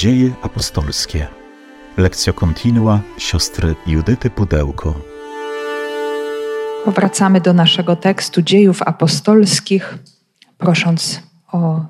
[0.00, 1.26] Dzieje apostolskie.
[1.96, 4.94] Lekcja kontinua siostry Judyty Pudełko.
[6.84, 9.98] Powracamy do naszego tekstu dziejów apostolskich,
[10.58, 11.80] prosząc o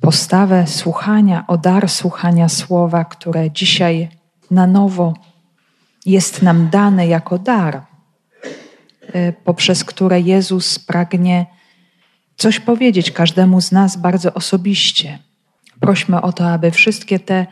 [0.00, 4.08] postawę słuchania, o dar słuchania słowa, które dzisiaj
[4.50, 5.14] na nowo
[6.06, 7.82] jest nam dane jako dar,
[9.12, 11.46] e, poprzez które Jezus pragnie
[12.36, 15.18] coś powiedzieć każdemu z nas bardzo osobiście.
[15.82, 17.46] Prośmy o to, aby wszystkie te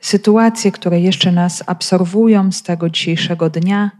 [0.00, 3.90] sytuacje, które jeszcze nas absorbują z tego dzisiejszego dnia,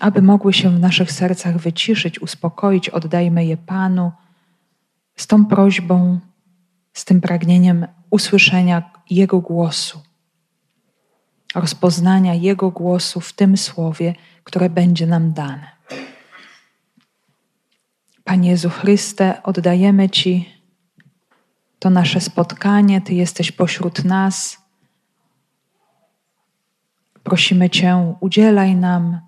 [0.00, 4.12] aby mogły się w naszych sercach wyciszyć, uspokoić, oddajmy je Panu
[5.16, 6.20] z tą prośbą,
[6.92, 10.00] z tym pragnieniem usłyszenia Jego głosu,
[11.54, 14.14] rozpoznania Jego głosu w tym słowie,
[14.44, 15.68] które będzie nam dane.
[18.24, 20.53] Panie Jezu Chryste, oddajemy Ci
[21.78, 24.58] to nasze spotkanie, Ty jesteś pośród nas.
[27.22, 29.20] Prosimy Cię, udzielaj nam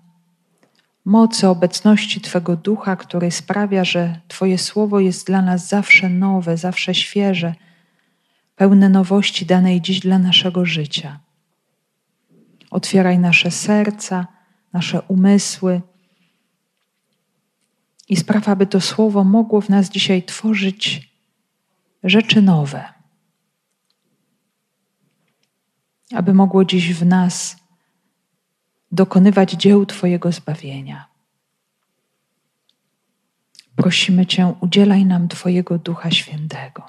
[1.05, 6.95] mocy obecności Twego ducha, który sprawia, że Twoje słowo jest dla nas zawsze nowe, zawsze
[6.95, 7.55] świeże,
[8.55, 11.19] pełne nowości danej dziś dla naszego życia.
[12.71, 14.27] Otwieraj nasze serca,
[14.73, 15.81] nasze umysły
[18.09, 21.11] i spraw, aby to słowo mogło w nas dzisiaj tworzyć
[22.03, 22.93] rzeczy nowe,
[26.13, 27.57] aby mogło dziś w nas
[28.91, 31.07] dokonywać dzieł Twojego zbawienia.
[33.75, 36.83] Prosimy Cię, udzielaj nam Twojego Ducha Świętego.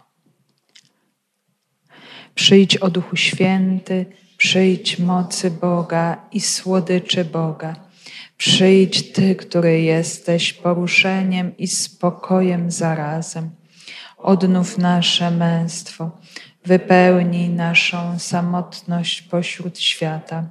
[2.35, 7.77] Przyjdź o Duchu Święty, przyjdź mocy Boga i słodyczy Boga.
[8.37, 13.51] Przyjdź Ty, który jesteś poruszeniem i spokojem zarazem.
[14.19, 16.11] Odnów nasze męstwo,
[16.65, 20.45] wypełnij naszą samotność pośród świata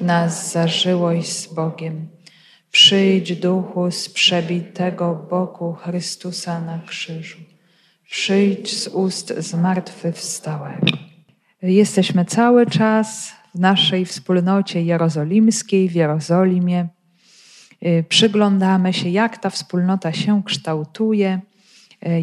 [0.00, 2.08] nas zażyłość z Bogiem.
[2.70, 7.38] Przyjdź duchu z przebitego boku Chrystusa na krzyżu.
[8.10, 10.86] Przyjdź z ust zmartwychwstałego.
[11.62, 16.88] Jesteśmy cały czas w naszej wspólnocie jerozolimskiej, w Jerozolimie.
[17.86, 21.40] Y, przyglądamy się, jak ta wspólnota się kształtuje,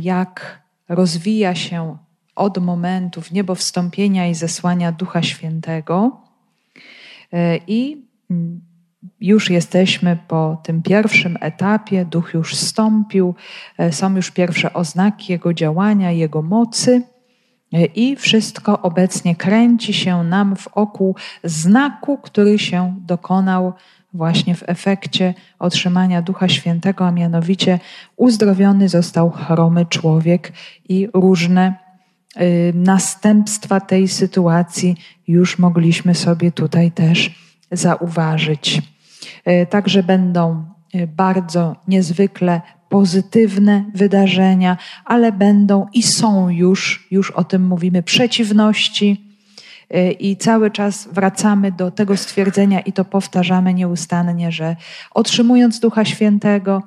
[0.02, 1.98] jak rozwija się
[2.36, 6.22] od momentu w niebo wstąpienia i zesłania Ducha Świętego.
[7.34, 8.62] E, I mm,
[9.20, 13.36] już jesteśmy po tym pierwszym etapie, duch już stąpił,
[13.78, 17.02] e, są już pierwsze oznaki jego działania, jego mocy.
[17.74, 23.74] E, I wszystko obecnie kręci się nam wokół znaku, który się dokonał
[24.14, 27.80] właśnie w efekcie otrzymania Ducha Świętego, a mianowicie
[28.16, 30.54] uzdrowiony został chromy człowiek
[30.90, 31.76] i różne
[32.40, 34.96] Y, następstwa tej sytuacji
[35.28, 37.32] już mogliśmy sobie tutaj też
[37.72, 38.82] zauważyć.
[39.48, 47.44] Y, także będą y, bardzo niezwykle pozytywne wydarzenia, ale będą i są już, już o
[47.44, 49.31] tym mówimy, przeciwności.
[50.20, 54.76] I cały czas wracamy do tego stwierdzenia i to powtarzamy nieustannie, że
[55.12, 56.84] otrzymując Ducha Świętego,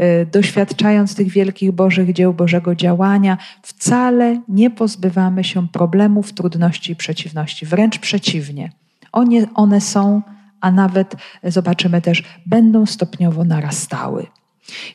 [0.00, 6.96] Y, doświadczając tych wielkich Bożych dzieł, Bożego działania, wcale nie pozbywamy się problemów, trudności i
[6.96, 7.66] przeciwności.
[7.66, 8.72] Wręcz przeciwnie.
[9.12, 10.22] One, one są,
[10.60, 14.26] a nawet zobaczymy też, będą stopniowo narastały.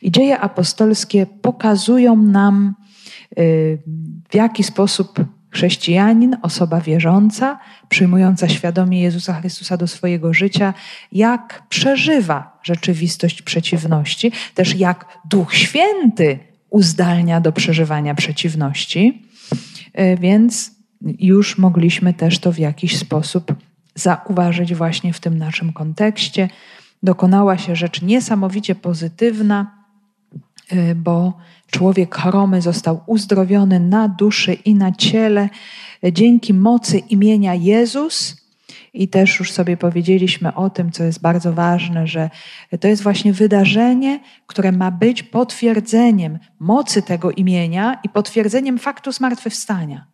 [0.02, 2.74] I dzieje apostolskie pokazują nam,
[3.38, 3.78] y,
[4.30, 7.58] w jaki sposób chrześcijanin, osoba wierząca,
[7.88, 10.74] przyjmująca świadomie Jezusa Chrystusa do swojego życia,
[11.12, 16.38] jak przeżywa rzeczywistość przeciwności, też jak Duch Święty
[16.70, 19.22] uzdalnia do przeżywania przeciwności.
[19.92, 20.70] E, więc
[21.18, 23.54] już mogliśmy też to w jakiś sposób
[23.94, 26.48] zauważyć właśnie w tym naszym kontekście.
[27.02, 29.81] Dokonała się rzecz niesamowicie pozytywna,
[30.96, 31.32] bo
[31.70, 35.48] człowiek chromy został uzdrowiony na duszy i na ciele
[36.12, 38.42] dzięki mocy imienia Jezus.
[38.94, 42.30] I też już sobie powiedzieliśmy o tym, co jest bardzo ważne, że
[42.80, 50.06] to jest właśnie wydarzenie, które ma być potwierdzeniem mocy tego imienia i potwierdzeniem faktu zmartwychwstania.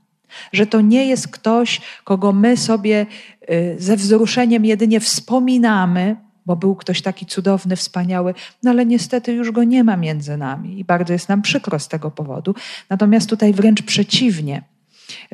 [0.52, 3.06] Że to nie jest ktoś, kogo my sobie
[3.50, 6.16] y, ze wzruszeniem jedynie wspominamy,
[6.48, 10.78] bo był ktoś taki cudowny, wspaniały, no ale niestety już go nie ma między nami
[10.78, 12.54] i bardzo jest nam przykro z tego powodu.
[12.90, 14.62] Natomiast tutaj wręcz przeciwnie.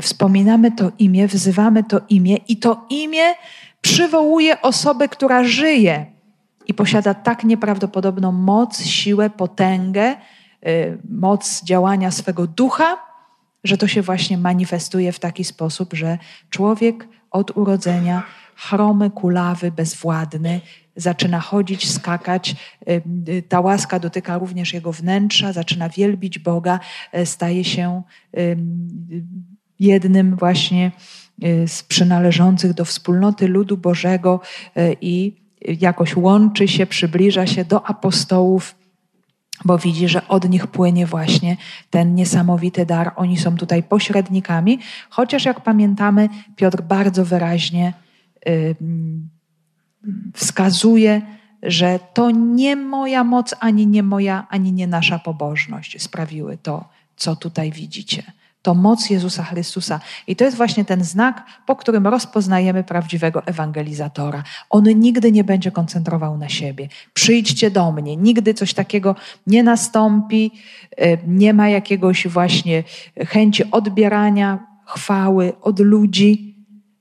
[0.01, 3.35] Wspominamy to imię, wzywamy to imię i to imię
[3.81, 6.07] przywołuje osobę, która żyje
[6.67, 10.17] i posiada tak nieprawdopodobną moc, siłę, potęgę,
[10.67, 12.97] y, moc działania swego ducha,
[13.65, 16.19] że to się właśnie manifestuje w taki sposób, że
[16.51, 18.23] człowiek od urodzenia
[18.57, 20.61] chromy, kulawy, bezwładny,
[20.97, 22.57] zaczyna chodzić, skakać.
[23.49, 26.81] Ta łaska dotyka również jego wnętrza, zaczyna wielbić Boga,
[27.13, 28.03] e, staje się
[29.81, 30.93] jednym właśnie
[31.43, 34.41] e, z przynależących do wspólnoty ludu Bożego
[34.77, 35.37] e, i
[35.81, 38.75] jakoś łączy się, przybliża się do apostołów
[39.65, 41.57] bo widzi, że od nich płynie właśnie
[41.91, 43.13] ten niesamowity dar.
[43.17, 44.79] Oni są tutaj pośrednikami,
[45.11, 47.93] chociaż jak pamiętamy, Piotr bardzo wyraźnie
[50.35, 51.23] wskazuje,
[51.63, 57.37] że to nie moja moc, ani nie moja, ani nie nasza pobożność sprawiły to, co
[57.37, 58.23] tutaj widzicie.
[58.63, 60.01] To moc Jezusa Chrystusa.
[60.27, 64.43] I to jest właśnie ten znak, po którym rozpoznajemy prawdziwego ewangelizatora.
[64.71, 66.89] On nigdy nie będzie koncentrował na siebie.
[67.15, 68.17] Przyjdźcie do mnie.
[68.17, 69.17] Nigdy coś takiego
[69.47, 70.51] nie nastąpi.
[70.97, 72.85] E, nie ma jakiegoś właśnie
[73.27, 76.57] chęci odbierania chwały od ludzi.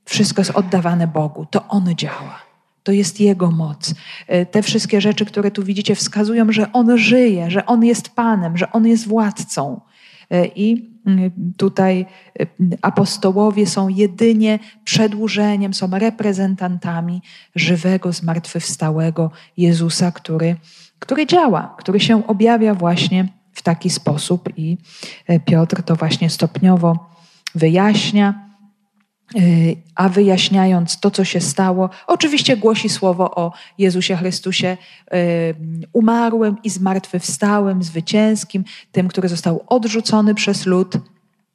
[0.06, 1.46] Wszystko jest oddawane Bogu.
[1.46, 2.43] To On działa.
[2.84, 3.94] To jest Jego moc.
[4.28, 8.58] E, te wszystkie rzeczy, które tu widzicie, wskazują, że On żyje, że On jest Panem,
[8.58, 9.82] że On jest władcą.
[10.30, 12.06] E, I mm, tutaj
[12.40, 12.46] e,
[12.82, 17.22] apostołowie są jedynie przedłużeniem, są reprezentantami
[17.56, 20.56] żywego, zmartwychwstałego Jezusa, który,
[21.00, 24.50] który działa, który się objawia właśnie w taki sposób.
[24.58, 24.78] I
[25.46, 27.10] Piotr to właśnie stopniowo
[27.56, 28.53] wyjaśnia.
[29.38, 34.78] Y, a wyjaśniając to, co się stało, oczywiście głosi słowo o Jezusie Chrystusie
[35.14, 35.56] y,
[35.94, 40.94] umarłym i zmartwychwstałym, zwycięskim, tym, który został odrzucony przez lud,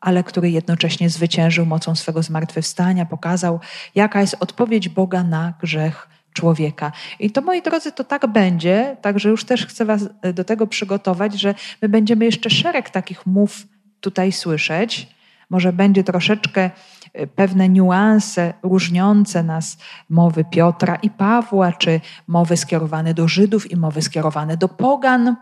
[0.00, 3.60] ale który jednocześnie zwyciężył mocą swego zmartwychwstania, pokazał,
[3.94, 6.92] jaka jest odpowiedź Boga na grzech człowieka.
[7.20, 11.40] I to, moi drodzy, to tak będzie, także już też chcę Was do tego przygotować,
[11.40, 13.66] że my będziemy jeszcze szereg takich mów
[14.00, 15.06] tutaj słyszeć.
[15.50, 16.97] Może będzie troszeczkę Y,
[17.34, 19.78] pewne niuanse różniące nas
[20.08, 25.36] mowy Piotra i Pawła, czy mowy skierowane do Żydów i mowy skierowane do Pogan,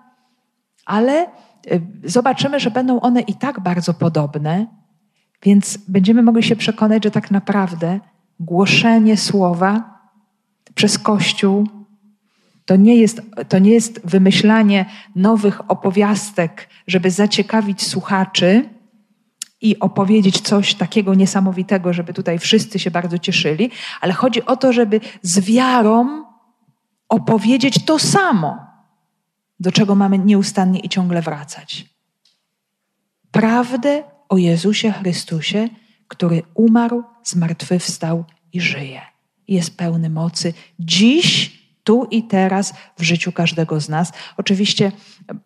[0.86, 4.66] ale y, zobaczymy, że będą one i tak bardzo podobne,
[5.42, 8.00] więc będziemy mogli się przekonać, że tak naprawdę
[8.40, 10.00] głoszenie słowa
[10.74, 11.66] przez Kościół
[12.64, 14.86] to nie jest, to nie jest wymyślanie
[15.16, 18.68] nowych opowiastek, żeby zaciekawić słuchaczy,
[19.60, 23.70] i opowiedzieć coś takiego niesamowitego, żeby tutaj wszyscy się bardzo cieszyli,
[24.00, 26.24] ale chodzi o to, żeby z wiarą
[27.08, 28.56] opowiedzieć to samo,
[29.60, 31.86] do czego mamy nieustannie i ciągle wracać.
[33.30, 35.68] Prawdę o Jezusie Chrystusie,
[36.08, 39.00] który umarł, zmartwychwstał i żyje.
[39.48, 44.12] Jest pełny mocy dziś, tu i teraz w życiu każdego z nas.
[44.36, 44.92] Oczywiście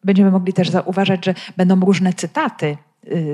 [0.05, 2.77] będziemy mogli też zauważać, że będą różne cytaty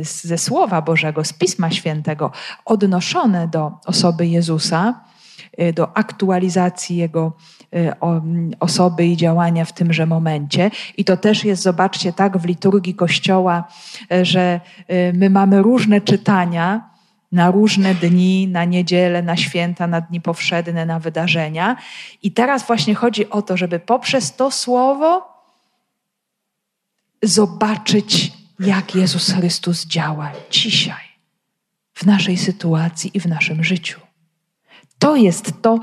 [0.02, 2.32] ze Słowa Bożego, z Pisma Świętego,
[2.64, 5.00] odnoszone do osoby Jezusa,
[5.60, 7.32] y, do aktualizacji Jego
[7.74, 7.92] y,
[8.60, 10.70] osoby i działania w tymże momencie.
[10.96, 13.64] I to też jest, zobaczcie, tak w liturgii Kościoła,
[14.22, 14.60] że
[15.12, 16.90] my mamy różne czytania
[17.32, 21.76] na różne dni, na niedzielę, na święta, na dni powszednie, na wydarzenia.
[22.22, 25.28] I teraz właśnie chodzi o to, żeby poprzez to słowo
[27.22, 31.06] zobaczyć jak Jezus Chrystus działa dzisiaj
[31.94, 34.00] w naszej sytuacji i w naszym życiu.
[34.98, 35.80] To jest to,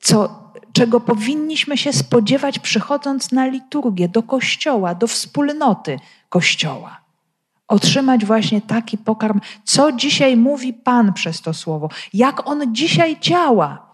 [0.00, 0.42] co,
[0.72, 7.00] czego powinniśmy się spodziewać, przychodząc na liturgię, do kościoła, do wspólnoty kościoła.
[7.68, 13.88] Otrzymać właśnie taki pokarm, co dzisiaj mówi Pan przez to słowo, jak on dzisiaj działa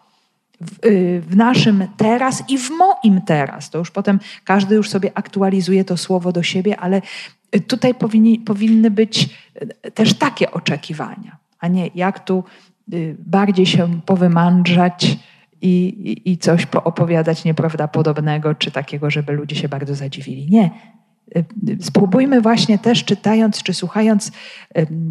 [0.61, 3.71] w, y, w, naszym teraz i w moim teraz.
[3.71, 7.03] To już potem każdy już sobie aktualizuje to słowo do siebie, ale
[7.61, 12.45] tutaj powinni, powinny być e, też takie oczekiwania, a nie jak tu
[12.93, 15.17] y, bardziej się powymądrzać
[15.63, 20.47] i, i, i coś poopowiadać nieprawdopodobnego, czy takiego, żeby ludzie się bardzo zadziwili.
[20.51, 20.71] Nie.
[21.35, 21.45] E,
[21.81, 24.33] spróbujmy właśnie też czytając czy słuchając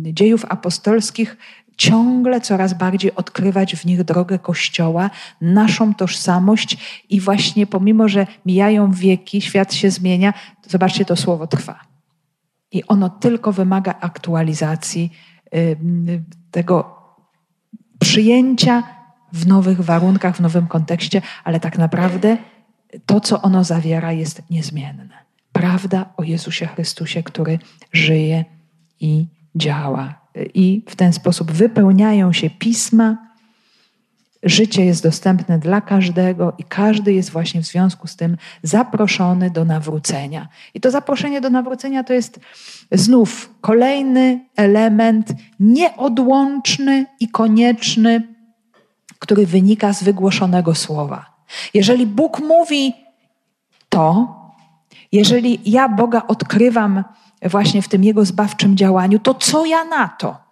[0.03, 1.37] dziejów apostolskich,
[1.77, 5.09] ciągle coraz bardziej odkrywać w nich drogę Kościoła,
[5.41, 6.77] naszą tożsamość
[7.09, 10.33] i właśnie pomimo, że mijają wieki, świat się zmienia,
[10.67, 11.92] zobaczcie, to słowo trwa.
[12.73, 15.11] I ono tylko wymaga aktualizacji
[16.51, 16.95] tego
[17.99, 18.83] przyjęcia
[19.33, 22.37] w nowych warunkach, w nowym kontekście, ale tak naprawdę
[23.05, 25.23] to, co ono zawiera, jest niezmienne.
[25.51, 27.59] Prawda o Jezusie Chrystusie, który
[27.91, 28.45] żyje
[28.99, 30.13] i działa.
[30.53, 33.32] I w ten sposób wypełniają się pisma,
[34.43, 39.65] życie jest dostępne dla każdego i każdy jest właśnie w związku z tym zaproszony do
[39.65, 40.47] nawrócenia.
[40.73, 42.39] I to zaproszenie do nawrócenia to jest
[42.91, 48.27] znów kolejny element nieodłączny i konieczny,
[49.19, 51.25] który wynika z wygłoszonego słowa.
[51.73, 52.93] Jeżeli Bóg mówi
[53.89, 54.35] to,
[55.11, 57.03] jeżeli ja Boga odkrywam
[57.41, 60.42] właśnie w tym Jego zbawczym działaniu, to co ja na to?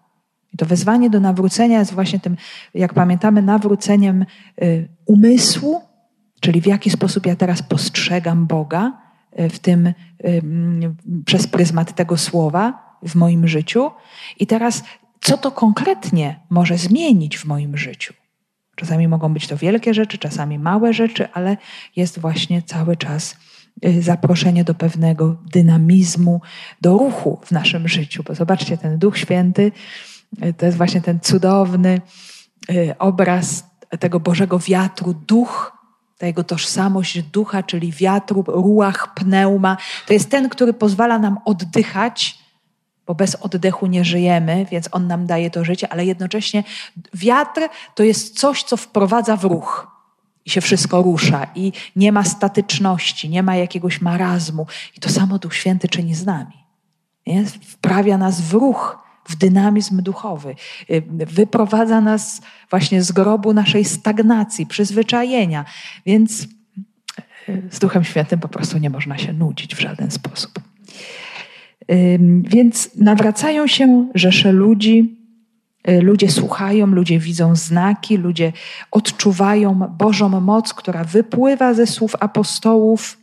[0.62, 2.38] To wezwanie do nawrócenia jest właśnie tym,
[2.74, 4.26] jak pamiętamy, nawróceniem
[4.62, 5.82] y, umysłu,
[6.40, 9.02] czyli w jaki sposób ja teraz postrzegam Boga
[9.40, 9.94] y, w tym, y,
[11.26, 13.92] przez pryzmat tego słowa w moim życiu.
[14.40, 14.84] I teraz,
[15.22, 18.14] co to konkretnie może zmienić w moim życiu?
[18.76, 21.58] Czasami mogą być to wielkie rzeczy, czasami małe rzeczy, ale
[21.96, 23.36] jest właśnie cały czas
[24.00, 26.42] zaproszenie do pewnego dynamizmu,
[26.82, 28.24] do ruchu w naszym życiu.
[28.28, 29.72] Bo zobaczcie, ten Duch Święty
[30.58, 32.02] to jest właśnie ten cudowny
[32.70, 33.64] y, obraz
[34.00, 35.82] tego Bożego wiatru, duch,
[36.18, 39.78] ta jego tożsamość ducha, czyli wiatru, ruach, pneuma.
[40.08, 42.38] To jest ten, który pozwala nam oddychać,
[43.06, 46.64] bo bez oddechu nie żyjemy, więc on nam daje to życie, ale jednocześnie
[47.14, 47.62] wiatr
[47.96, 49.88] to jest coś, co wprowadza w ruch.
[50.46, 54.68] I się wszystko rusza, i nie ma statyczności, nie ma jakiegoś marazmu.
[54.98, 56.66] I to samo Duch Święty czyni z nami.
[57.28, 57.46] Nie?
[57.46, 60.56] Wprawia nas w ruch w dynamizm duchowy.
[60.90, 65.66] Y, wyprowadza nas właśnie z grobu naszej stagnacji, przyzwyczajenia.
[66.06, 66.48] Więc
[67.50, 70.60] y, z Duchem Świętym po prostu nie można się nudzić w żaden sposób.
[72.44, 75.18] Więc nawracają się rzesze ludzi,
[75.90, 78.54] y, ludzie słuchają, ludzie widzą znaki, ludzie
[78.92, 83.21] odczuwają Bożą moc, która wypływa ze słów apostołów.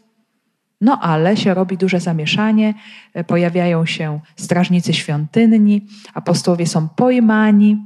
[0.81, 2.75] No ale się robi duże zamieszanie,
[3.15, 7.77] e, pojawiają się strażnicy świątynni, apostołowie są pojmani.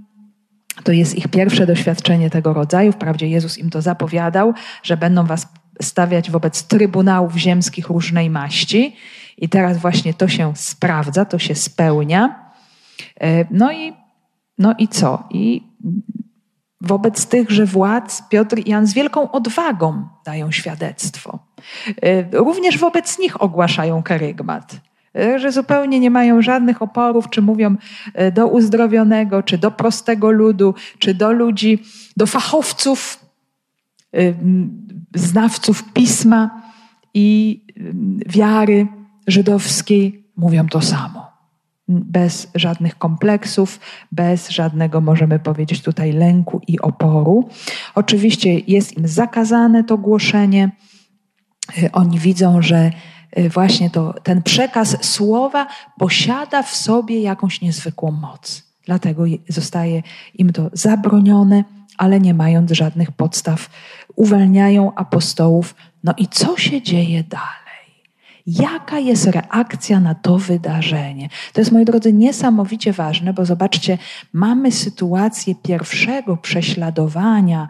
[0.84, 2.92] To jest ich pierwsze doświadczenie tego rodzaju.
[2.92, 5.48] Wprawdzie Jezus im to zapowiadał, że będą was
[5.82, 8.96] stawiać wobec trybunałów ziemskich różnej maści.
[9.38, 12.52] I teraz właśnie to się sprawdza, to się spełnia.
[13.20, 13.92] E, no i,
[14.58, 15.28] no i co?
[15.30, 15.62] I
[16.80, 21.51] wobec tychże władz Piotr i Jan z wielką odwagą dają świadectwo.
[22.04, 24.80] Y, również wobec nich ogłaszają karygmat,
[25.18, 27.76] y, że zupełnie nie mają żadnych oporów, czy mówią
[28.20, 31.82] y, do uzdrowionego, czy do prostego ludu, czy do ludzi,
[32.16, 33.18] do fachowców,
[35.14, 36.62] znawców pisma
[37.14, 37.60] i
[38.26, 38.86] wiary
[39.26, 41.32] żydowskiej, mówią to samo
[41.88, 43.80] bez żadnych kompleksów,
[44.12, 47.48] bez żadnego, możemy powiedzieć tutaj, lęku i oporu.
[47.94, 50.70] Oczywiście jest im zakazane to głoszenie.
[51.78, 52.90] Y, oni widzą, że
[53.38, 55.66] y, właśnie to, ten przekaz słowa
[55.98, 58.62] posiada w sobie jakąś niezwykłą moc.
[58.86, 60.02] Dlatego zostaje
[60.34, 61.64] im to zabronione,
[61.98, 63.70] ale nie mając żadnych podstaw,
[64.16, 65.74] uwalniają apostołów.
[66.04, 67.62] No i co się dzieje dalej?
[68.46, 71.28] Jaka jest reakcja na to wydarzenie?
[71.52, 73.98] To jest, moi drodzy, niesamowicie ważne, bo zobaczcie,
[74.32, 77.68] mamy sytuację pierwszego prześladowania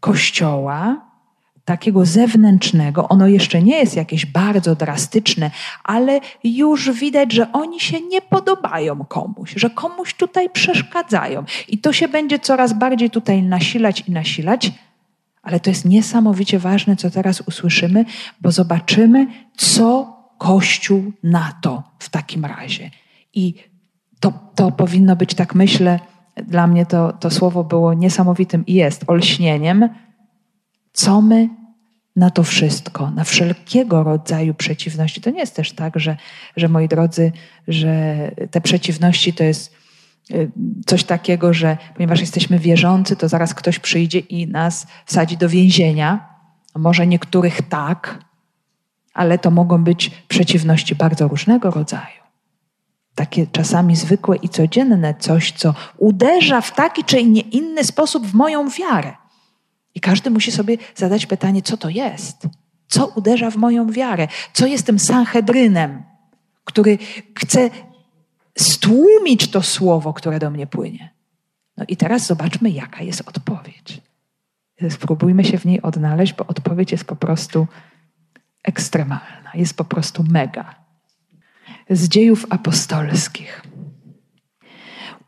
[0.00, 1.03] Kościoła,
[1.64, 3.08] takiego zewnętrznego.
[3.08, 5.50] Ono jeszcze nie jest jakieś bardzo drastyczne,
[5.84, 11.44] ale już widać, że oni się nie podobają komuś, że komuś tutaj przeszkadzają.
[11.68, 14.72] I to się będzie coraz bardziej tutaj nasilać i nasilać.
[15.42, 18.04] Ale to jest niesamowicie ważne, co teraz usłyszymy,
[18.40, 22.90] bo zobaczymy, co Kościół na to w takim razie.
[23.34, 23.54] I
[24.20, 26.00] to, to powinno być, tak myślę,
[26.36, 29.88] dla mnie to, to słowo było niesamowitym i jest olśnieniem.
[30.94, 31.48] Co my
[32.16, 35.20] na to wszystko, na wszelkiego rodzaju przeciwności?
[35.20, 36.16] To nie jest też tak, że,
[36.56, 37.32] że moi drodzy,
[37.68, 38.16] że
[38.50, 39.74] te przeciwności to jest
[40.30, 40.50] Y,
[40.86, 46.28] coś takiego, że ponieważ jesteśmy wierzący, to zaraz ktoś przyjdzie i nas wsadzi do więzienia.
[46.76, 48.18] Może niektórych tak,
[49.14, 52.24] ale to mogą być przeciwności bardzo różnego rodzaju.
[53.14, 58.68] Takie czasami zwykłe i codzienne, coś, co uderza w taki czy inny sposób w moją
[58.70, 59.12] wiarę.
[59.94, 62.48] I każdy musi sobie zadać pytanie, co to jest?
[62.88, 64.28] Co uderza w moją wiarę?
[64.52, 66.02] Co jest tym sanhedrynem,
[66.64, 66.98] który
[67.38, 67.70] chce
[68.58, 71.14] stłumić to słowo, które do mnie płynie.
[71.76, 74.00] No i teraz zobaczmy, jaka jest odpowiedź.
[74.90, 77.66] Spróbujmy się w niej odnaleźć, bo odpowiedź jest po prostu
[78.62, 80.74] ekstremalna, jest po prostu mega.
[81.90, 83.62] Z dziejów apostolskich.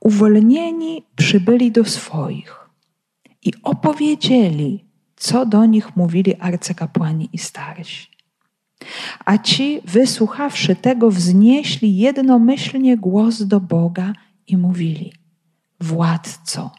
[0.01, 2.66] Uwolnieni przybyli do swoich
[3.47, 4.85] i opowiedzieli,
[5.17, 8.09] co do nich mówili arcykapłani i starsi.
[9.25, 14.13] A ci, wysłuchawszy tego, wznieśli jednomyślnie głos do Boga
[14.47, 15.13] i mówili:
[15.81, 16.71] Władco,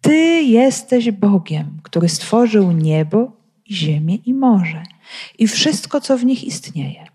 [0.00, 3.32] Ty jesteś Bogiem, który stworzył niebo
[3.66, 4.82] i ziemię i morze
[5.38, 7.06] i wszystko, co w nich istnieje.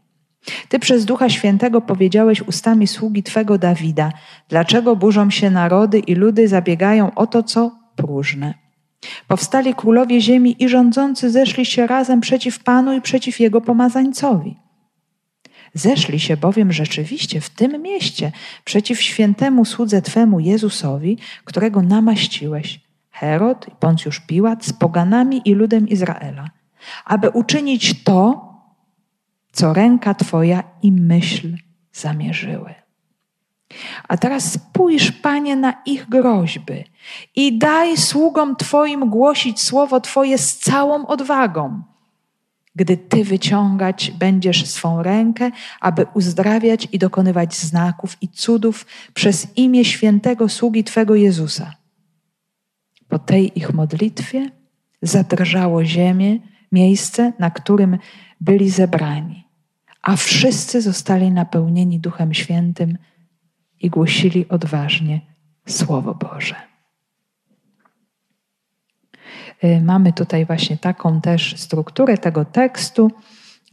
[0.69, 4.11] Ty przez Ducha Świętego powiedziałeś ustami sługi Twego Dawida,
[4.49, 8.60] dlaczego burzą się narody i ludy zabiegają o to, co próżne.
[9.27, 14.57] Powstali królowie ziemi i rządzący zeszli się razem przeciw Panu i przeciw Jego pomazańcowi.
[15.73, 18.31] Zeszli się bowiem rzeczywiście w tym mieście
[18.63, 22.79] przeciw świętemu słudze Twemu Jezusowi, którego namaściłeś,
[23.11, 26.49] Herod i Poncjusz Piłat z poganami i ludem Izraela,
[27.05, 28.51] aby uczynić to,
[29.51, 31.55] co ręka Twoja i myśl
[31.91, 32.80] zamierzyły.
[34.07, 36.85] A teraz spójrz, Panie, na ich groźby
[37.35, 41.81] i daj sługom Twoim głosić słowo Twoje z całą odwagą,
[42.75, 45.51] gdy Ty wyciągać będziesz swą rękę,
[45.81, 51.75] aby uzdrawiać i dokonywać znaków i cudów przez imię świętego sługi Twego Jezusa.
[53.07, 54.49] Po tej ich modlitwie
[55.01, 56.39] zadrżało ziemię,
[56.71, 57.97] miejsce, na którym
[58.41, 59.47] byli zebrani,
[60.01, 62.97] a wszyscy zostali napełnieni Duchem Świętym
[63.81, 65.21] i głosili odważnie
[65.67, 66.55] Słowo Boże.
[69.63, 73.11] Y, mamy tutaj właśnie taką też strukturę tego tekstu,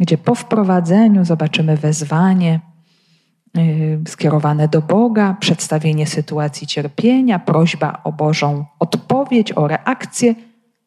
[0.01, 2.61] gdzie po wprowadzeniu zobaczymy wezwanie
[3.59, 10.35] y, skierowane do Boga, przedstawienie sytuacji cierpienia, prośba o Bożą odpowiedź, o reakcję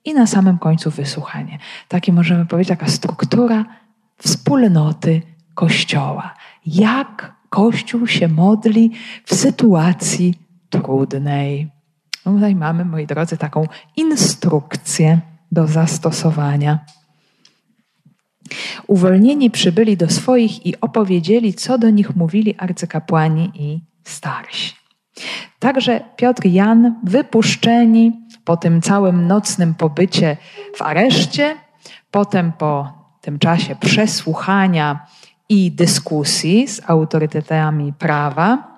[0.05, 1.57] i na samym końcu wysłuchanie.
[1.87, 3.65] Takie możemy powiedzieć, taka struktura
[4.17, 5.21] wspólnoty
[5.53, 6.33] Kościoła.
[6.65, 8.91] Jak Kościół się modli
[9.25, 10.35] w sytuacji
[10.69, 11.71] trudnej.
[12.25, 15.19] No tutaj mamy, moi drodzy, taką instrukcję
[15.51, 16.79] do zastosowania.
[18.87, 24.75] Uwolnieni przybyli do swoich i opowiedzieli, co do nich mówili arcykapłani i starsi.
[25.59, 28.11] Także Piotr i Jan, wypuszczeni
[28.43, 30.37] po tym całym nocnym pobycie
[30.75, 31.55] w areszcie,
[32.11, 35.05] potem po tym czasie przesłuchania
[35.51, 38.71] i dyskusji z autorytetami prawa,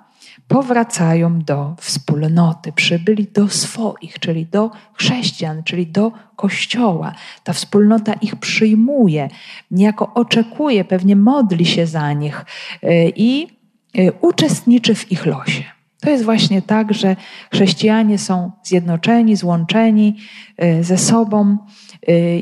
[0.48, 7.13] powracają do wspólnoty, przybyli do swoich, czyli do chrześcijan, czyli do kościoła.
[7.43, 9.30] Ta wspólnota ich przyjmuje,
[9.71, 12.45] niejako oczekuje, pewnie modli się za nich
[12.84, 13.48] y, i
[13.98, 15.63] y, uczestniczy w ich losie.
[16.02, 17.15] To jest właśnie tak, że
[17.52, 20.17] chrześcijanie są zjednoczeni, złączeni
[20.63, 21.58] y, ze sobą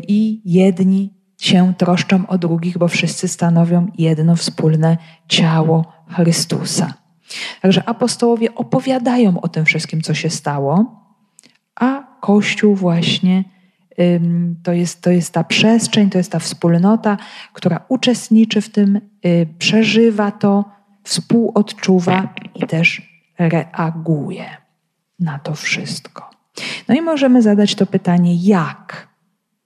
[0.08, 6.94] i jedni się troszczą o drugich, bo wszyscy stanowią jedno wspólne ciało Chrystusa.
[7.62, 11.02] Także apostołowie opowiadają o tym wszystkim, co się stało,
[11.76, 13.44] a Kościół właśnie
[14.64, 17.18] to jest, to jest ta przestrzeń, to jest ta wspólnota,
[17.54, 20.66] która uczestniczy w tym, y, przeżywa to,
[21.04, 23.02] współodczuwa i też
[23.40, 24.46] reaguje
[25.20, 26.30] na to wszystko.
[26.88, 29.11] No i możemy zadać to pytanie, jak?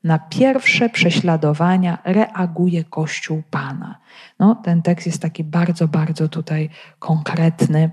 [0.05, 3.99] Na pierwsze prześladowania reaguje Kościół Pana.
[4.39, 7.91] No, ten tekst jest taki bardzo, bardzo tutaj konkretny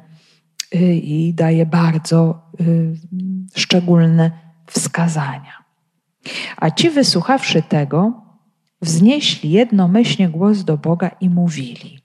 [0.74, 2.94] y, i daje bardzo y,
[3.54, 4.30] szczególne
[4.66, 5.64] wskazania.
[6.56, 8.22] A ci wysłuchawszy tego,
[8.82, 11.98] wznieśli jednomyślnie głos do Boga i mówili.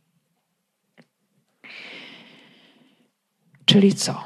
[3.66, 4.24] Czyli co?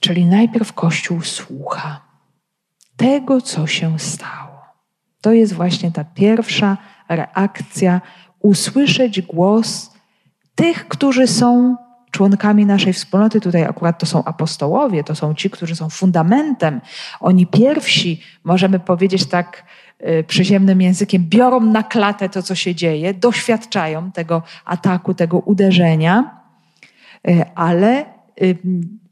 [0.00, 2.00] Czyli najpierw Kościół słucha
[2.96, 4.51] tego, co się stało.
[5.22, 6.76] To jest właśnie ta pierwsza
[7.08, 8.00] reakcja,
[8.40, 9.92] usłyszeć głos
[10.54, 11.76] tych, którzy są
[12.10, 13.40] członkami naszej wspólnoty.
[13.40, 16.80] Tutaj akurat to są apostołowie, to są ci, którzy są fundamentem.
[17.20, 19.64] Oni pierwsi, możemy powiedzieć tak
[20.00, 26.40] y, przyziemnym językiem, biorą na klatę to, co się dzieje, doświadczają tego ataku, tego uderzenia,
[27.28, 28.04] y, ale
[28.42, 28.58] y,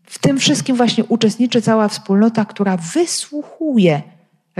[0.05, 4.03] w tym wszystkim właśnie uczestniczy cała wspólnota, która wysłuchuje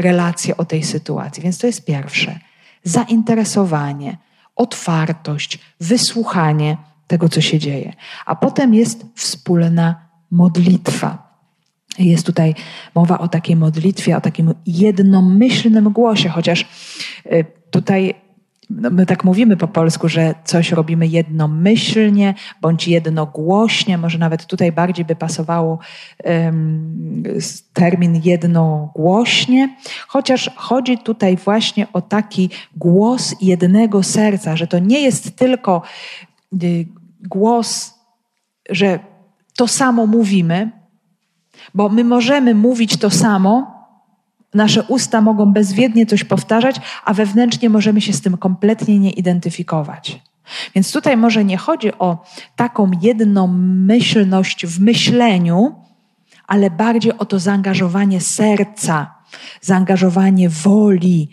[0.01, 1.43] relację o tej sytuacji.
[1.43, 2.39] Więc to jest pierwsze.
[2.85, 4.19] Zainteresowanie,
[4.57, 7.93] otwartość, wysłuchanie tego, co się dzieje.
[8.27, 11.31] A potem jest wspólna modlitwa.
[11.99, 12.55] Jest tutaj
[12.95, 16.67] mowa o takiej modlitwie, o takim jednomyślnym głosie, chociaż
[17.27, 18.15] y, tutaj
[18.71, 24.73] no my tak mówimy po polsku, że coś robimy jednomyślnie bądź jednogłośnie, może nawet tutaj
[24.73, 25.79] bardziej by pasowało
[26.25, 27.23] um,
[27.73, 35.37] termin jednogłośnie, chociaż chodzi tutaj właśnie o taki głos jednego serca, że to nie jest
[35.37, 35.83] tylko
[36.63, 36.87] y,
[37.29, 37.95] głos,
[38.71, 38.99] że
[39.57, 40.71] to samo mówimy,
[41.75, 43.80] bo my możemy mówić to samo,
[44.55, 50.23] Nasze usta mogą bezwiednie coś powtarzać, a wewnętrznie możemy się z tym kompletnie nie identyfikować.
[50.75, 52.25] Więc tutaj może nie chodzi o
[52.57, 55.75] taką jednomyślność w myśleniu,
[56.47, 59.15] ale bardziej o to zaangażowanie serca,
[59.61, 61.29] zaangażowanie woli,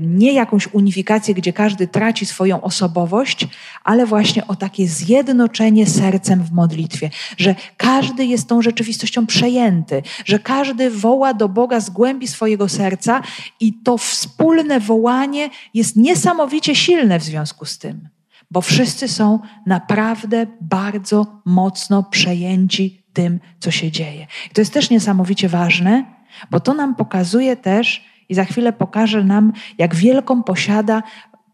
[0.00, 3.48] nie jakąś unifikację, gdzie każdy traci swoją osobowość,
[3.84, 10.38] ale właśnie o takie zjednoczenie sercem w modlitwie, że każdy jest tą rzeczywistością przejęty, że
[10.38, 13.22] każdy woła do Boga z głębi swojego serca
[13.60, 18.08] i to wspólne wołanie jest niesamowicie silne w związku z tym
[18.50, 24.26] bo wszyscy są naprawdę bardzo mocno przejęci tym, co się dzieje.
[24.50, 26.04] I to jest też niesamowicie ważne,
[26.50, 31.02] bo to nam pokazuje też, i za chwilę pokaże nam, jak wielką posiada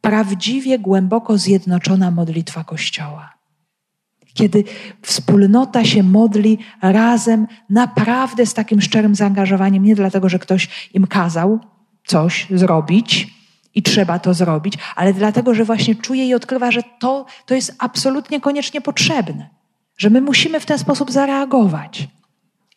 [0.00, 3.32] prawdziwie głęboko zjednoczona modlitwa Kościoła.
[4.34, 4.64] Kiedy
[5.02, 11.60] wspólnota się modli razem, naprawdę z takim szczerym zaangażowaniem, nie dlatego, że ktoś im kazał
[12.04, 13.36] coś zrobić,
[13.76, 17.74] i trzeba to zrobić, ale dlatego, że właśnie czuje i odkrywa, że to, to jest
[17.78, 19.48] absolutnie koniecznie potrzebne,
[19.96, 22.08] że my musimy w ten sposób zareagować.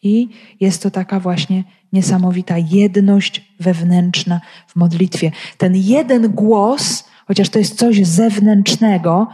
[0.03, 5.31] I jest to taka właśnie niesamowita jedność wewnętrzna w modlitwie.
[5.57, 9.27] Ten jeden głos, chociaż to jest coś zewnętrznego,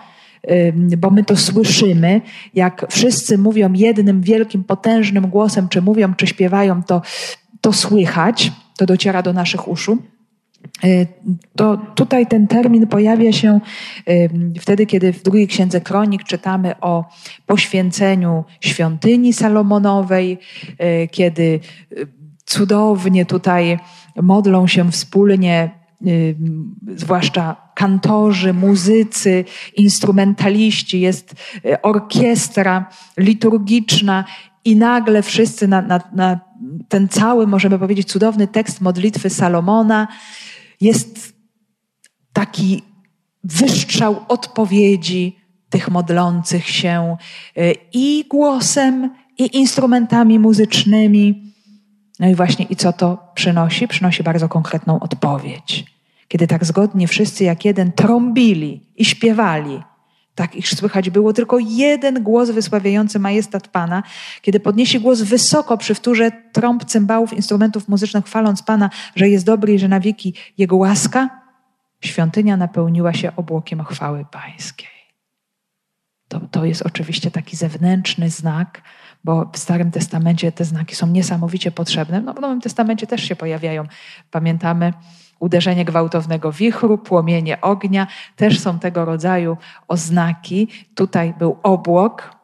[0.97, 2.21] bo my to słyszymy,
[2.53, 7.01] jak wszyscy mówią jednym wielkim, potężnym głosem, czy mówią, czy śpiewają, to,
[7.61, 9.97] to słychać, to dociera do naszych uszu.
[10.83, 11.05] E,
[11.55, 13.59] to tutaj ten termin pojawia się
[14.59, 17.05] wtedy, kiedy w drugiej księdze Kronik czytamy o
[17.45, 20.37] poświęceniu świątyni Salomonowej,
[20.77, 21.59] e, kiedy
[21.91, 21.95] e,
[22.45, 23.79] cudownie tutaj
[24.21, 25.71] modlą się wspólnie,
[26.95, 31.35] zwłaszcza kantorzy, muzycy, instrumentaliści, jest
[31.83, 34.25] orkiestra liturgiczna
[34.65, 36.39] i nagle wszyscy na, na, na
[36.89, 40.07] ten cały, możemy powiedzieć, cudowny tekst modlitwy Salomona
[40.81, 41.33] jest
[42.33, 42.81] taki
[43.43, 45.37] wystrzał odpowiedzi
[45.69, 47.17] tych modlących się
[47.57, 51.44] y, i głosem, i instrumentami muzycznymi.
[52.19, 53.87] No i właśnie, i co to przynosi?
[53.87, 55.85] Przynosi bardzo konkretną odpowiedź.
[56.27, 59.81] Kiedy tak zgodnie wszyscy jak jeden trąbili i śpiewali,
[60.35, 64.03] tak iż słychać było tylko jeden głos wysławiający majestat Pana,
[64.41, 69.73] kiedy podniesie głos wysoko przy wtórze trąb, cymbałów, instrumentów muzycznych, chwaląc Pana, że jest dobry
[69.73, 71.29] i że na wieki Jego łaska,
[72.01, 74.95] świątynia napełniła się obłokiem chwały Pańskiej.
[76.27, 78.81] To, to jest oczywiście taki zewnętrzny znak,
[79.25, 82.21] bo w Starym Testamencie te znaki są niesamowicie potrzebne.
[82.21, 83.83] No, w Nowym Testamencie też się pojawiają.
[84.31, 84.93] Pamiętamy,
[85.39, 89.57] uderzenie gwałtownego wichru, płomienie ognia, też są tego rodzaju
[89.87, 90.67] oznaki.
[90.95, 92.35] Tutaj był obłok,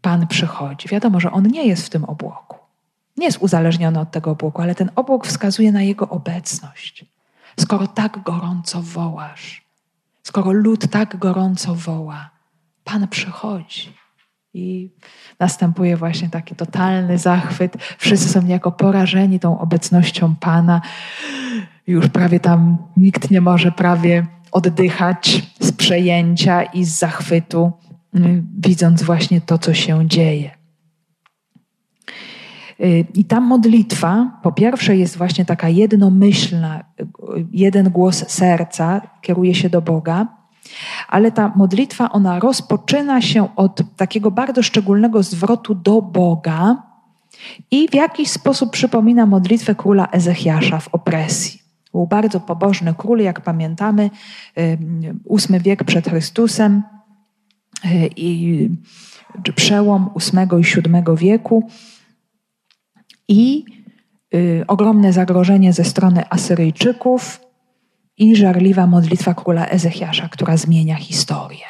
[0.00, 0.88] Pan przychodzi.
[0.88, 2.58] Wiadomo, że On nie jest w tym obłoku.
[3.16, 7.04] Nie jest uzależniony od tego obłoku, ale ten obłok wskazuje na Jego obecność.
[7.60, 9.64] Skoro tak gorąco wołasz,
[10.22, 12.30] skoro lud tak gorąco woła,
[12.84, 14.01] Pan przychodzi.
[14.54, 14.90] I
[15.38, 17.76] następuje właśnie taki totalny zachwyt.
[17.98, 20.80] Wszyscy są niejako porażeni tą obecnością Pana.
[21.86, 27.72] Już prawie tam nikt nie może prawie oddychać z przejęcia i z zachwytu,
[28.16, 30.50] y, widząc właśnie to, co się dzieje.
[32.80, 37.06] Y, I ta modlitwa, po pierwsze, jest właśnie taka jednomyślna, y,
[37.52, 40.41] jeden głos serca kieruje się do Boga,
[41.08, 46.82] ale ta modlitwa, ona rozpoczyna się od takiego bardzo szczególnego zwrotu do Boga
[47.70, 51.62] i w jakiś sposób przypomina modlitwę króla Ezechiasza w opresji.
[51.92, 54.10] Był bardzo pobożny król, jak pamiętamy,
[55.24, 56.82] ósmy wiek przed Chrystusem
[57.84, 58.68] y, i
[59.54, 61.68] przełom ósmego i siódmego wieku
[63.28, 63.64] i
[64.34, 67.40] y, ogromne zagrożenie ze strony Asyryjczyków
[68.18, 71.64] i żarliwa modlitwa króla Ezechiasza, która zmienia historię.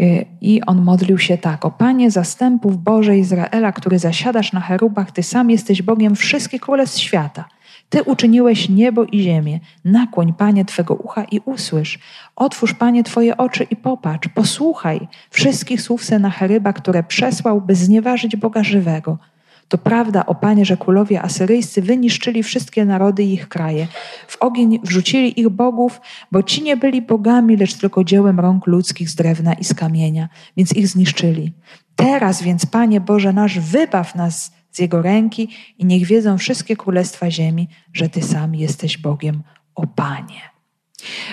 [0.00, 5.10] Y, I on modlił się tak: O Panie zastępów Boże Izraela, który zasiadasz na cherubach,
[5.10, 7.44] Ty sam jesteś Bogiem wszystkich królestw świata.
[7.88, 9.60] Ty uczyniłeś niebo i ziemię.
[9.84, 11.98] Nakłoń, Panie, Twego ucha i usłysz.
[12.36, 14.28] Otwórz, Panie, Twoje oczy i popatrz.
[14.28, 19.18] Posłuchaj wszystkich słów Senacheryba, które przesłał, by znieważyć Boga żywego.
[19.68, 23.86] To prawda, o Panie, że królowie asyryjscy wyniszczyli wszystkie narody i ich kraje.
[24.28, 26.00] W ogień wrzucili ich bogów,
[26.32, 30.28] bo ci nie byli bogami, lecz tylko dziełem rąk ludzkich z drewna i z kamienia,
[30.56, 31.52] więc ich zniszczyli.
[31.96, 35.48] Teraz więc, Panie Boże nasz, wybaw nas z Jego ręki
[35.78, 39.42] i niech wiedzą wszystkie królestwa ziemi, że Ty sam jesteś Bogiem,
[39.74, 40.55] o Panie.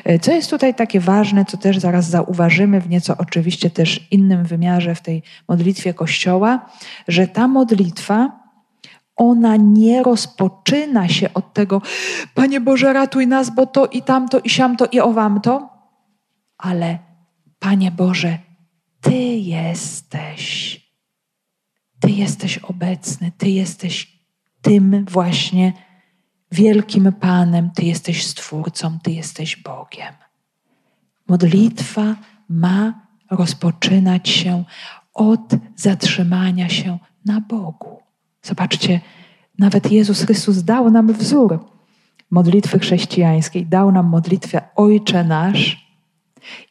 [0.04, 4.44] E, co jest tutaj takie ważne, co też zaraz zauważymy w nieco oczywiście też innym
[4.44, 6.70] wymiarze w tej modlitwie Kościoła,
[7.08, 8.44] że ta modlitwa,
[9.16, 11.82] ona nie rozpoczyna się od tego,
[12.34, 15.70] Panie Boże, ratuj nas, bo to i tamto, i siamto, i owamto,
[16.58, 17.00] ale
[17.60, 18.40] Panie Boże,
[19.02, 20.80] Ty jesteś.
[22.00, 24.20] Ty jesteś obecny, Ty jesteś
[24.62, 25.74] tym właśnie
[26.54, 30.14] wielkim Panem, Ty jesteś Stwórcą, Ty jesteś Bogiem.
[31.28, 32.16] Modlitwa
[32.50, 32.94] ma
[33.32, 34.64] rozpoczynać się
[35.14, 38.00] od zatrzymania się na Bogu.
[38.42, 39.02] Zobaczcie,
[39.60, 41.60] nawet Jezus Chrystus dał nam wzór
[42.32, 45.84] modlitwy chrześcijańskiej, dał nam modlitwę Ojcze Nasz.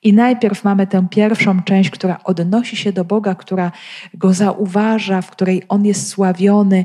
[0.03, 3.73] I najpierw mamy tę pierwszą część, która odnosi się do Boga, która
[4.15, 6.85] go zauważa, w której on jest sławiony.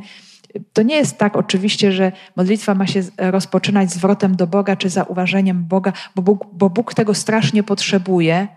[0.73, 5.65] To nie jest tak oczywiście, że modlitwa ma się rozpoczynać zwrotem do Boga czy zauważeniem
[5.65, 8.47] Boga, bo Bóg, bo Bóg tego strasznie potrzebuje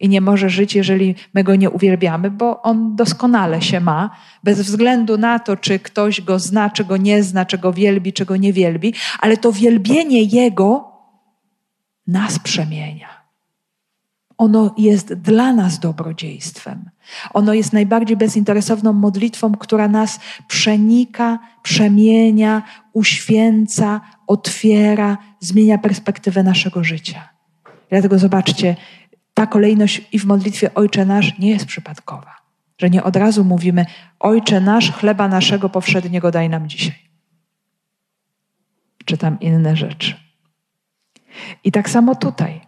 [0.00, 4.10] i nie może żyć, jeżeli my go nie uwielbiamy, bo on doskonale się ma,
[4.44, 8.12] bez względu na to, czy ktoś go zna, czy go nie zna, czy go wielbi,
[8.12, 10.92] czy go nie wielbi, ale to wielbienie jego
[12.06, 13.08] nas przemienia.
[14.38, 16.90] Ono jest dla nas dobrodziejstwem.
[17.34, 27.28] Ono jest najbardziej bezinteresowną modlitwą, która nas przenika, przemienia, uświęca, otwiera, zmienia perspektywę naszego życia.
[27.90, 28.76] Dlatego zobaczcie,
[29.34, 32.34] ta kolejność i w modlitwie Ojcze Nasz nie jest przypadkowa.
[32.78, 33.86] Że nie od razu mówimy
[34.20, 37.08] Ojcze Nasz, chleba naszego powszedniego daj nam dzisiaj.
[39.04, 40.14] Czy tam inne rzeczy.
[41.64, 42.60] I tak samo tutaj.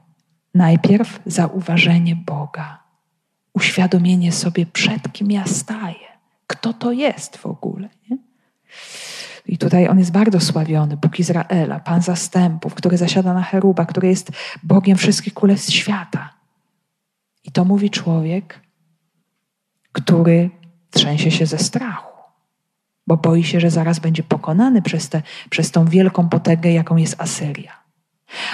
[0.55, 2.83] Najpierw zauważenie Boga,
[3.55, 6.07] uświadomienie sobie, przed kim ja staję,
[6.47, 7.89] kto to jest w ogóle.
[8.11, 8.19] Nie?
[9.47, 14.09] I tutaj on jest bardzo sławiony, Bóg Izraela, Pan zastępów, który zasiada na cheruba, który
[14.09, 14.33] jest
[14.63, 16.35] Bogiem wszystkich królestw świata.
[17.45, 18.61] I to mówi człowiek,
[19.93, 20.51] który
[20.91, 22.13] trzęsie się ze strachu,
[23.07, 27.21] bo boi się, że zaraz będzie pokonany przez, te, przez tą wielką potęgę, jaką jest
[27.21, 27.80] Asyria.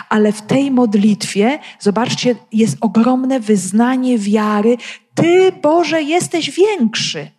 [0.08, 4.76] Ale w tej modlitwie, zobaczcie, jest ogromne wyznanie wiary.
[5.14, 7.30] Ty, Boże, jesteś większy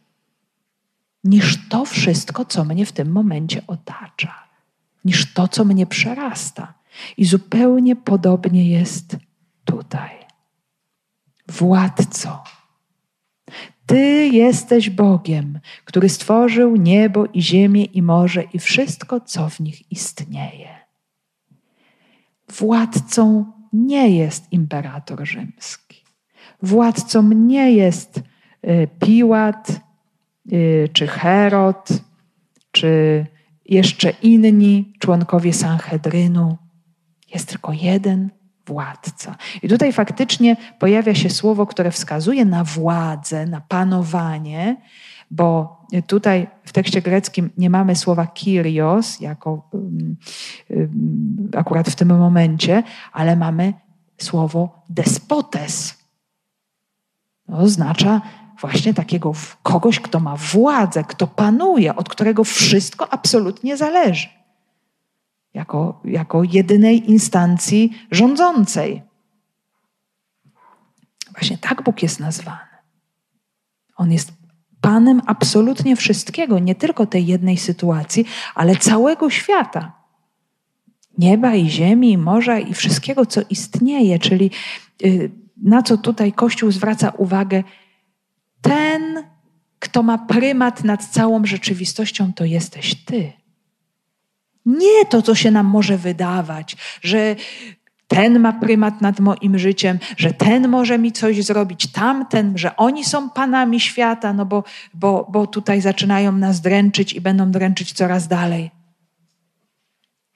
[1.24, 4.34] niż to wszystko, co mnie w tym momencie otacza,
[5.06, 6.74] niż to, co mnie przerasta.
[7.18, 9.18] I zupełnie podobnie jest
[9.66, 10.12] tutaj.
[11.48, 12.44] Władco,
[13.86, 19.92] Ty jesteś Bogiem, który stworzył niebo i ziemię i morze i wszystko, co w nich
[19.92, 20.77] istnieje.
[22.52, 26.04] Władcą nie jest imperator rzymski.
[26.62, 29.82] Władcą nie jest y, Piłat,
[30.52, 31.90] y, czy Herod,
[32.72, 33.26] czy
[33.66, 36.58] jeszcze inni członkowie Sanhedrynu.
[37.34, 38.30] Jest tylko jeden
[38.68, 39.36] władca.
[39.64, 44.78] I tutaj faktycznie pojawia się słowo, które wskazuje na władzę, na panowanie,
[45.32, 45.77] bo
[46.08, 50.16] tutaj w tekście greckim nie mamy słowa Kyrios, jako um,
[50.70, 53.74] um, akurat w tym momencie, ale mamy
[54.18, 55.98] słowo despotes.
[57.48, 58.22] Oznacza
[58.62, 59.32] właśnie takiego
[59.64, 64.28] kogoś, kto ma władzę, kto panuje, od którego wszystko absolutnie zależy.
[65.54, 69.04] Jako, jako jedynej instancji rządzącej.
[71.32, 72.68] Właśnie tak Bóg jest nazwany.
[73.96, 74.37] On jest
[74.88, 79.92] Panem absolutnie wszystkiego, nie tylko tej jednej sytuacji, ale całego świata.
[81.18, 84.52] Nieba i ziemi, i morza i wszystkiego, co istnieje, czyli
[85.06, 85.32] y,
[85.64, 87.64] na co tutaj Kościół zwraca uwagę,
[88.62, 89.24] ten,
[89.80, 93.34] kto ma prymat nad całą rzeczywistością, to jesteś Ty.
[94.66, 97.36] Nie to, co się nam może wydawać, że
[98.08, 103.06] ten ma prymat nad moim życiem, że ten może mi coś zrobić, tamten, że oni
[103.06, 108.28] są panami świata, no bo, bo, bo tutaj zaczynają nas dręczyć i będą dręczyć coraz
[108.28, 108.72] dalej.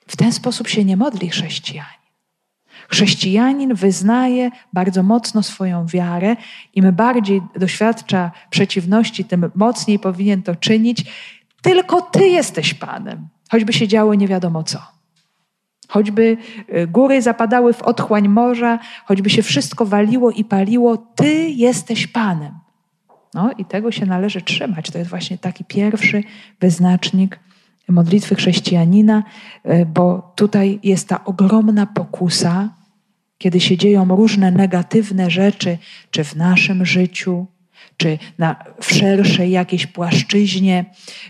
[0.07, 2.01] W ten sposób się nie modli chrześcijanin.
[2.89, 6.35] Chrześcijanin wyznaje bardzo mocno swoją wiarę.
[6.73, 11.05] Im bardziej doświadcza przeciwności, tym mocniej powinien to czynić.
[11.61, 15.00] Tylko Ty jesteś Panem, choćby się działo nie wiadomo co.
[15.91, 16.37] Choćby
[16.73, 22.53] y, góry zapadały w otchłań morza, choćby się wszystko waliło i paliło, Ty jesteś Panem.
[23.33, 24.91] No i tego się należy trzymać.
[24.91, 26.23] To jest właśnie taki pierwszy
[26.59, 27.39] wyznacznik
[27.89, 29.23] modlitwy chrześcijanina,
[29.65, 32.69] y, bo tutaj jest ta ogromna pokusa,
[33.37, 35.77] kiedy się dzieją różne negatywne rzeczy,
[36.11, 37.45] czy w naszym życiu,
[38.01, 40.85] czy na, w szerszej jakiejś płaszczyźnie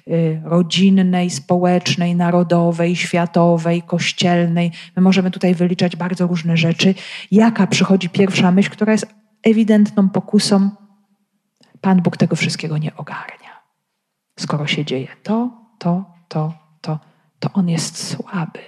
[0.07, 4.71] y, rodzinnej, społecznej, narodowej, światowej, kościelnej.
[4.95, 6.95] My możemy tutaj wyliczać bardzo różne rzeczy.
[7.31, 9.05] Jaka przychodzi pierwsza myśl, która jest
[9.43, 10.69] ewidentną pokusą?
[11.81, 13.51] Pan Bóg tego wszystkiego nie ogarnia.
[14.39, 16.99] Skoro się dzieje to, to, to, to,
[17.39, 18.59] to On jest słaby.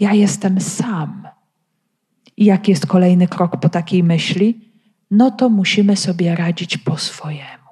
[0.00, 1.28] Ja jestem sam.
[2.36, 4.67] I jaki jest kolejny krok po takiej myśli?
[5.10, 7.68] No to musimy sobie radzić po swojemu.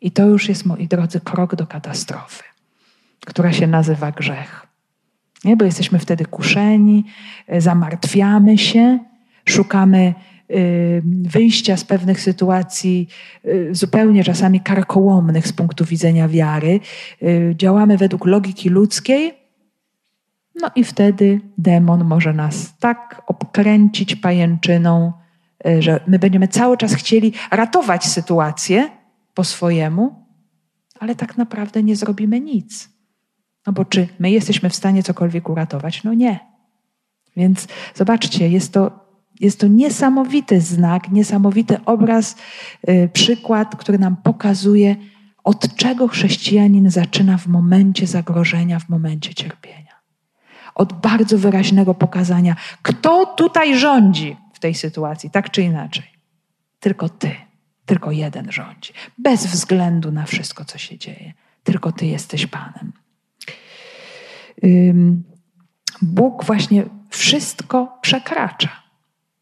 [0.00, 2.42] I to już jest, moi drodzy, krok do katastrofy,
[3.26, 4.66] która się nazywa grzech.
[5.44, 5.56] Nie?
[5.56, 7.04] Bo jesteśmy wtedy kuszeni,
[7.46, 8.98] e, zamartwiamy się,
[9.44, 10.14] szukamy
[10.50, 13.08] y, wyjścia z pewnych sytuacji
[13.44, 16.80] y, zupełnie czasami karkołomnych z punktu widzenia wiary.
[17.22, 19.34] Y, działamy według logiki ludzkiej,
[20.60, 25.12] no i wtedy demon może nas tak obkręcić pajęczyną,
[25.78, 28.90] że my będziemy cały czas chcieli ratować sytuację
[29.34, 30.26] po swojemu,
[31.00, 32.88] ale tak naprawdę nie zrobimy nic.
[33.66, 36.04] No bo czy my jesteśmy w stanie cokolwiek uratować?
[36.04, 36.40] No nie.
[37.36, 38.90] Więc zobaczcie, jest to,
[39.40, 42.36] jest to niesamowity znak, niesamowity obraz,
[42.86, 44.96] yy, przykład, który nam pokazuje,
[45.44, 49.94] od czego chrześcijanin zaczyna w momencie zagrożenia, w momencie cierpienia.
[50.74, 56.06] Od bardzo wyraźnego pokazania, kto tutaj rządzi w tej sytuacji, tak czy inaczej.
[56.80, 57.30] Tylko Ty.
[57.86, 58.92] Tylko jeden rządzi.
[59.18, 61.32] Bez względu na wszystko, co się dzieje.
[61.64, 62.92] Tylko Ty jesteś Panem.
[66.02, 68.84] Bóg właśnie wszystko przekracza.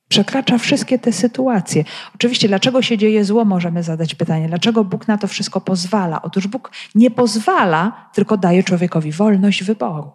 [0.09, 1.85] Przekracza wszystkie te sytuacje.
[2.15, 4.49] Oczywiście, dlaczego się dzieje zło, możemy zadać pytanie.
[4.49, 6.23] Dlaczego Bóg na to wszystko pozwala?
[6.23, 10.11] Otóż Bóg nie pozwala, tylko daje człowiekowi wolność wyboru.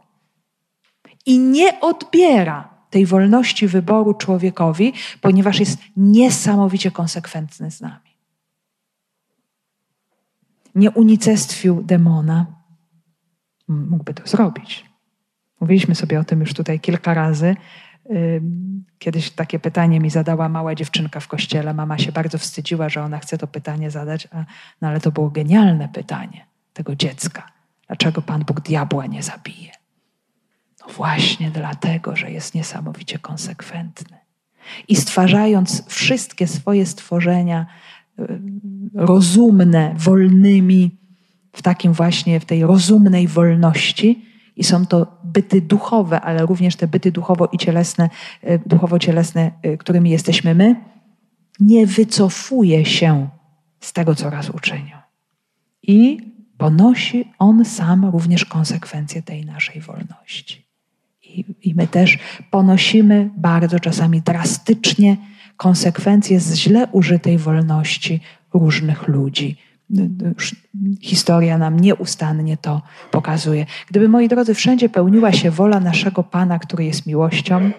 [1.25, 8.17] I nie odbiera tej wolności wyboru człowiekowi, ponieważ jest niesamowicie konsekwentny z nami.
[10.75, 12.45] Nie unicestwił demona,
[13.67, 14.85] mógłby to zrobić.
[15.59, 17.55] Mówiliśmy sobie o tym już tutaj kilka razy.
[18.99, 21.73] Kiedyś takie pytanie mi zadała mała dziewczynka w kościele.
[21.73, 24.45] Mama się bardzo wstydziła, że ona chce to pytanie zadać, a,
[24.81, 27.51] no ale to było genialne pytanie tego dziecka.
[27.87, 29.71] Dlaczego Pan Bóg diabła nie zabije?
[30.95, 34.17] Właśnie dlatego, że jest niesamowicie konsekwentny.
[34.87, 37.65] I stwarzając wszystkie swoje stworzenia
[38.93, 40.97] rozumne, wolnymi,
[41.53, 46.87] w takim właśnie, w tej rozumnej wolności, i są to byty duchowe, ale również te
[46.87, 48.09] byty duchowo i cielesne,
[48.41, 50.75] e, duchowo-cielesne, e, którymi jesteśmy my,
[51.59, 53.29] nie wycofuje się
[53.79, 54.97] z tego, co raz uczynił.
[55.83, 56.17] I
[56.57, 60.66] ponosi on sam również konsekwencje tej naszej wolności.
[61.29, 62.19] I, I, my też
[62.51, 65.17] ponosimy bardzo czasami drastycznie
[65.57, 68.19] konsekwencje z źle użytej wolności
[68.53, 69.57] różnych ludzi
[71.01, 73.65] historia nam nieustannie to pokazuje.
[73.87, 77.71] Gdyby, moi drodzy, wszędzie pełniła się wola naszego Pana, który jest miłością,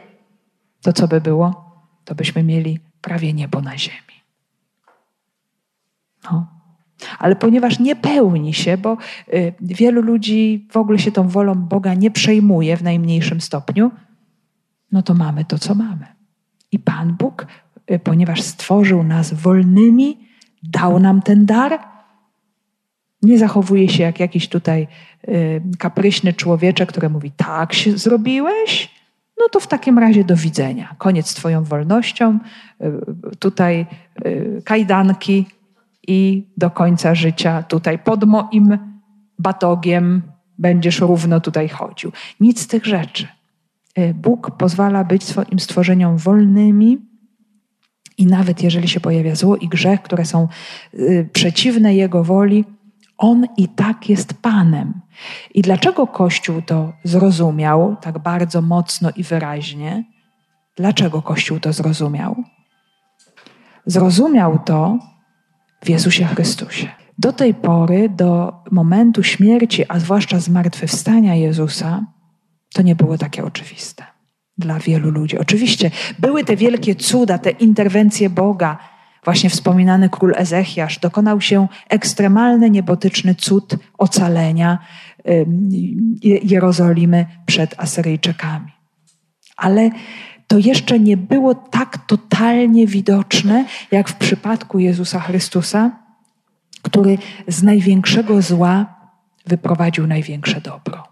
[0.82, 1.74] to co by było?
[2.04, 3.98] To byśmy mieli prawie niebo na ziemi.
[6.24, 6.57] No.
[7.18, 8.96] Ale ponieważ nie pełni się, bo
[9.34, 13.90] y, wielu ludzi w ogóle się tą wolą Boga nie przejmuje w najmniejszym stopniu,
[14.92, 16.06] no to mamy to, co mamy.
[16.72, 17.46] I Pan Bóg,
[17.90, 20.18] y, ponieważ stworzył nas wolnymi,
[20.62, 21.78] dał nam ten dar,
[23.22, 24.88] nie zachowuje się jak jakiś tutaj
[25.28, 28.98] y, kapryśny człowieczek, który mówi: Tak się zrobiłeś?
[29.38, 30.94] No to w takim razie do widzenia.
[30.98, 32.38] Koniec z Twoją wolnością,
[33.38, 33.86] tutaj
[34.64, 35.46] kajdanki
[36.08, 38.78] i do końca życia tutaj pod moim
[39.38, 40.22] batogiem
[40.58, 42.12] będziesz równo tutaj chodził.
[42.40, 43.26] Nic z tych rzeczy.
[44.14, 46.98] Bóg pozwala być swoim stworzeniom wolnymi.
[48.18, 50.48] I nawet jeżeli się pojawia zło i grzech, które są
[51.32, 52.64] przeciwne Jego woli,
[53.18, 55.00] on i tak jest Panem.
[55.54, 60.04] I dlaczego Kościół to zrozumiał tak bardzo mocno i wyraźnie?
[60.76, 62.36] Dlaczego Kościół to zrozumiał?
[63.86, 64.98] Zrozumiał to
[65.80, 66.88] w Jezusie Chrystusie.
[67.18, 72.04] Do tej pory, do momentu śmierci, a zwłaszcza zmartwychwstania Jezusa,
[72.74, 74.04] to nie było takie oczywiste
[74.58, 75.38] dla wielu ludzi.
[75.38, 78.78] Oczywiście były te wielkie cuda, te interwencje Boga,
[79.24, 84.78] Właśnie wspominany król Ezechiasz dokonał się ekstremalny, niebotyczny cud ocalenia
[86.22, 88.72] Jerozolimy przed Asyryjczykami.
[89.56, 89.90] Ale
[90.48, 95.90] to jeszcze nie było tak totalnie widoczne, jak w przypadku Jezusa Chrystusa,
[96.82, 98.94] który z największego zła
[99.46, 101.08] wyprowadził największe dobro.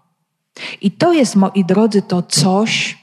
[0.81, 2.97] I to jest, moi drodzy, to coś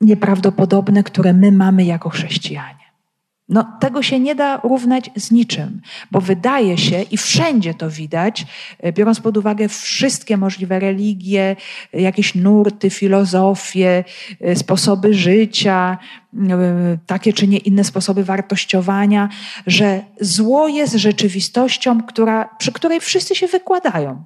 [0.00, 2.85] nieprawdopodobne, które my mamy jako chrześcijanie.
[3.48, 5.80] No, tego się nie da równać z niczym,
[6.10, 8.46] bo wydaje się, i wszędzie to widać,
[8.78, 11.56] e, biorąc pod uwagę wszystkie możliwe religie,
[11.92, 14.04] jakieś nurty, filozofie,
[14.40, 15.98] e, sposoby życia,
[16.48, 19.28] e, takie czy nie inne sposoby wartościowania,
[19.66, 24.24] że zło jest rzeczywistością, która, przy której wszyscy się wykładają.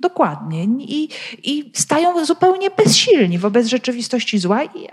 [0.00, 0.64] Dokładnie.
[0.78, 1.08] I,
[1.42, 4.88] i stają zupełnie bezsilni wobec rzeczywistości zła, i,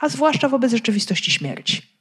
[0.00, 1.91] a zwłaszcza wobec rzeczywistości śmierci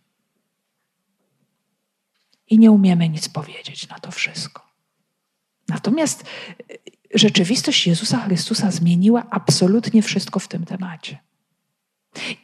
[2.52, 4.68] i nie umiemy nic powiedzieć na to wszystko.
[5.70, 6.78] Natomiast y,
[7.14, 11.18] rzeczywistość Jezusa Chrystusa zmieniła absolutnie wszystko w tym temacie.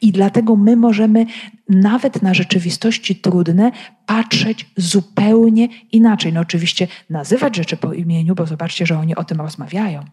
[0.00, 1.26] I dlatego my możemy
[1.68, 3.72] nawet na rzeczywistości trudne
[4.06, 6.32] patrzeć zupełnie inaczej.
[6.32, 10.04] No oczywiście nazywać rzeczy po imieniu, bo zobaczcie, że oni o tym rozmawiają.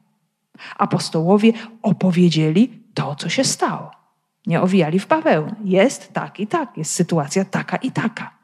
[0.77, 3.91] Apostołowie opowiedzieli to, co się stało.
[4.47, 5.55] Nie owijali w bawełnę.
[5.63, 8.34] Jest tak i tak, jest sytuacja taka i taka.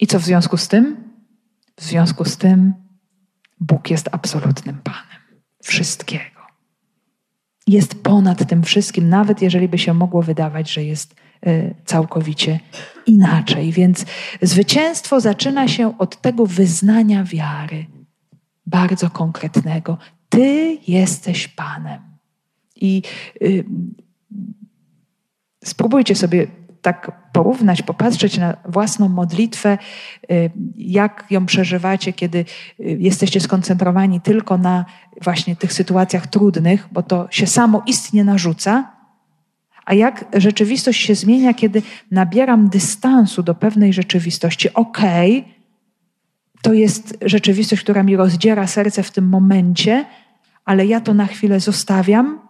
[0.00, 0.96] I co w związku z tym?
[1.76, 2.74] W związku z tym
[3.60, 6.24] Bóg jest absolutnym Panem wszystkiego.
[7.66, 11.14] Jest ponad tym wszystkim, nawet jeżeli by się mogło wydawać, że jest
[11.46, 12.60] y, całkowicie
[13.06, 13.72] inaczej.
[13.72, 14.04] Więc
[14.42, 17.86] zwycięstwo zaczyna się od tego wyznania wiary,
[18.66, 19.98] bardzo konkretnego.
[20.28, 22.02] Ty jesteś Panem.
[22.76, 23.02] I
[23.42, 23.64] y,
[25.64, 26.46] spróbujcie sobie
[26.84, 29.78] tak porównać, popatrzeć na własną modlitwę,
[30.30, 32.44] y, jak ją przeżywacie, kiedy y,
[32.78, 34.84] jesteście skoncentrowani tylko na
[35.22, 38.92] właśnie tych sytuacjach trudnych, bo to się samo istnie narzuca,
[39.84, 44.74] a jak rzeczywistość się zmienia, kiedy nabieram dystansu do pewnej rzeczywistości.
[44.74, 45.52] Okej, okay,
[46.62, 50.04] to jest rzeczywistość, która mi rozdziera serce w tym momencie,
[50.64, 52.40] ale ja to na chwilę zostawiam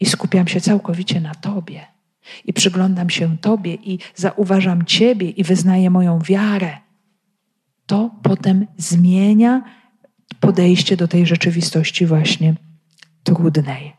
[0.00, 1.93] i skupiam się całkowicie na Tobie
[2.44, 6.76] i przyglądam się Tobie i zauważam Ciebie i wyznaję moją wiarę,
[7.86, 9.62] to potem zmienia
[10.40, 12.54] podejście do tej rzeczywistości właśnie
[13.22, 13.92] trudnej.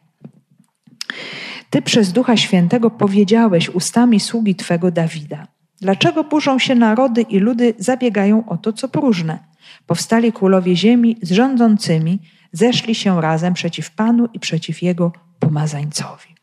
[1.69, 5.47] Ty przez Ducha Świętego powiedziałeś ustami sługi Twego Dawida.
[5.81, 9.39] Dlaczego burzą się narody i ludy zabiegają o to, co próżne?
[9.85, 12.19] Powstali królowie ziemi z rządzącymi,
[12.51, 16.34] zeszli się razem przeciw Panu i przeciw Jego pomazańcowi.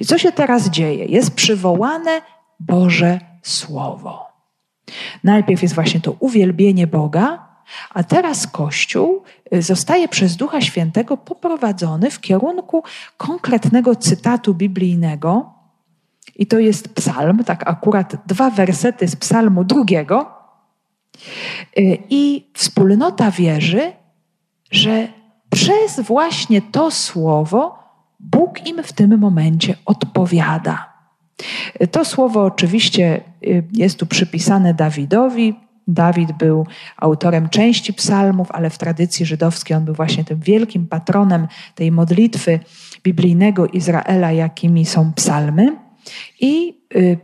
[0.00, 1.04] I co się teraz dzieje?
[1.04, 2.22] Jest przywołane
[2.60, 4.26] Boże Słowo.
[5.24, 7.48] Najpierw jest właśnie to uwielbienie Boga,
[7.90, 9.22] a teraz Kościół
[9.54, 12.82] y, zostaje przez Ducha Świętego poprowadzony w kierunku
[13.16, 15.54] konkretnego cytatu biblijnego.
[16.36, 20.30] I to jest psalm, tak akurat dwa wersety z psalmu drugiego.
[21.78, 23.92] Y, I wspólnota wierzy,
[24.70, 25.08] że
[25.50, 27.78] przez właśnie to słowo
[28.22, 30.92] Bóg im w tym momencie odpowiada.
[31.90, 35.54] To słowo oczywiście y, jest tu przypisane Dawidowi.
[35.88, 36.66] Dawid był
[36.96, 42.60] autorem części psalmów, ale w tradycji żydowskiej on był właśnie tym wielkim patronem tej modlitwy
[43.02, 45.76] biblijnego Izraela, jakimi są psalmy.
[46.40, 47.18] I y,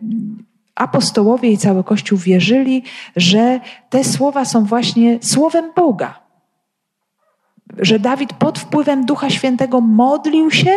[0.75, 2.83] apostołowie i cały Kościół wierzyli,
[3.17, 6.28] że te słowa są właśnie słowem Boga
[7.79, 10.71] że Dawid pod wpływem Ducha Świętego modlił się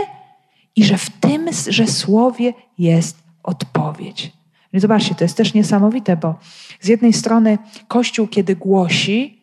[0.76, 4.32] i że w tym, że słowie jest odpowiedź.
[4.74, 6.36] I zobaczcie, to jest też niesamowite, bo
[6.80, 9.42] z jednej strony Kościół, kiedy głosi,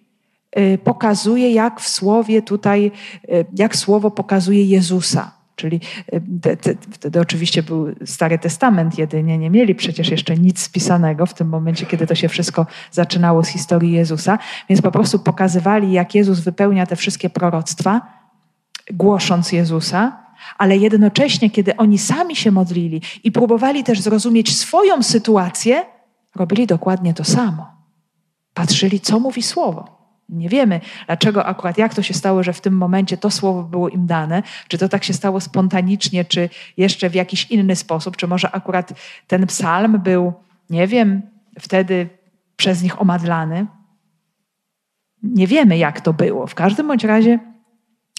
[0.58, 2.90] y, pokazuje, jak w słowie tutaj,
[3.24, 5.37] y, jak słowo pokazuje Jezusa.
[5.58, 5.80] Czyli
[6.12, 11.48] y, wtedy oczywiście był Stary Testament jedynie, nie mieli przecież jeszcze nic spisanego w tym
[11.48, 14.38] momencie, kiedy to się wszystko zaczynało z historii Jezusa,
[14.68, 18.00] więc po prostu pokazywali, jak Jezus wypełnia te wszystkie proroctwa,
[18.90, 20.24] głosząc Jezusa,
[20.58, 25.84] ale jednocześnie, kiedy oni sami się modlili i próbowali też zrozumieć swoją sytuację,
[26.36, 27.66] robili dokładnie to samo.
[28.54, 29.97] Patrzyli, co mówi Słowo.
[30.28, 33.88] Nie wiemy, dlaczego akurat, jak to się stało, że w tym momencie to słowo było
[33.88, 38.26] im dane, czy to tak się stało spontanicznie, czy jeszcze w jakiś inny sposób, czy
[38.26, 38.92] może akurat
[39.26, 40.32] ten psalm był,
[40.70, 41.22] nie wiem,
[41.60, 42.08] wtedy
[42.56, 43.66] przez nich omadlany.
[45.22, 46.46] Nie wiemy, jak to było.
[46.46, 47.38] W każdym bądź razie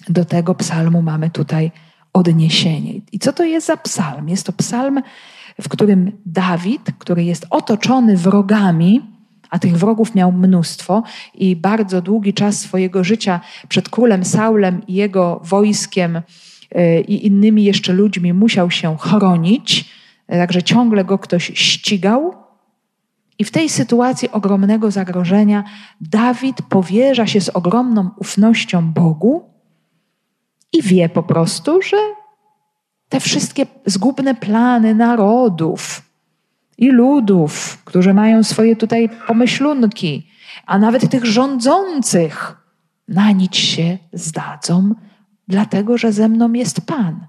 [0.10, 1.72] do tego psalmu mamy tutaj
[2.14, 2.94] odniesienie.
[3.12, 4.30] I co to jest za psalm?
[4.30, 5.02] Jest to psalm,
[5.62, 9.19] w którym Dawid, który jest otoczony wrogami,
[9.50, 13.40] a tych wrogów miał mnóstwo i bardzo długi czas swojego życia
[13.70, 16.22] przed królem Saulem i jego wojskiem
[16.72, 19.90] e, i innymi jeszcze ludźmi musiał się chronić,
[20.28, 22.34] także ciągle go ktoś ścigał.
[23.40, 25.64] I w tej sytuacji ogromnego zagrożenia
[26.02, 29.50] Dawid powierza się z ogromną ufnością Bogu
[30.74, 31.98] i wie po prostu, że
[33.10, 36.09] te wszystkie zgubne plany narodów
[36.80, 40.28] i ludów, którzy mają swoje tutaj pomyślunki,
[40.66, 42.56] a nawet tych rządzących,
[43.08, 44.96] na nic się zdadzą,
[45.48, 47.26] dlatego że ze mną jest Pan.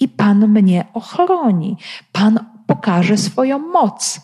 [0.00, 1.76] I Pan mnie ochroni.
[2.12, 4.20] Pan pokaże swoją moc.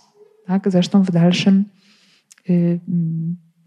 [0.46, 0.70] Tak?
[0.70, 1.64] Zresztą w dalszym
[2.50, 2.80] y,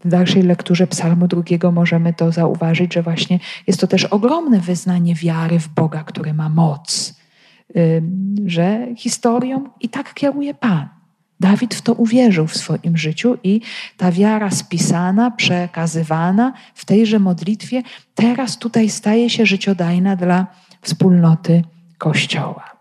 [0.04, 5.14] w dalszej lekturze Psalmu drugiego możemy to zauważyć, że właśnie jest to też ogromne wyznanie
[5.14, 7.14] wiary w Boga, który ma moc,
[8.46, 10.95] że historią i tak kieruje Pan.
[11.40, 13.60] Dawid w to uwierzył w swoim życiu i
[13.96, 17.82] ta wiara spisana, przekazywana w tejże modlitwie,
[18.14, 20.46] teraz tutaj staje się życiodajna dla
[20.82, 21.62] wspólnoty
[21.98, 22.76] Kościoła.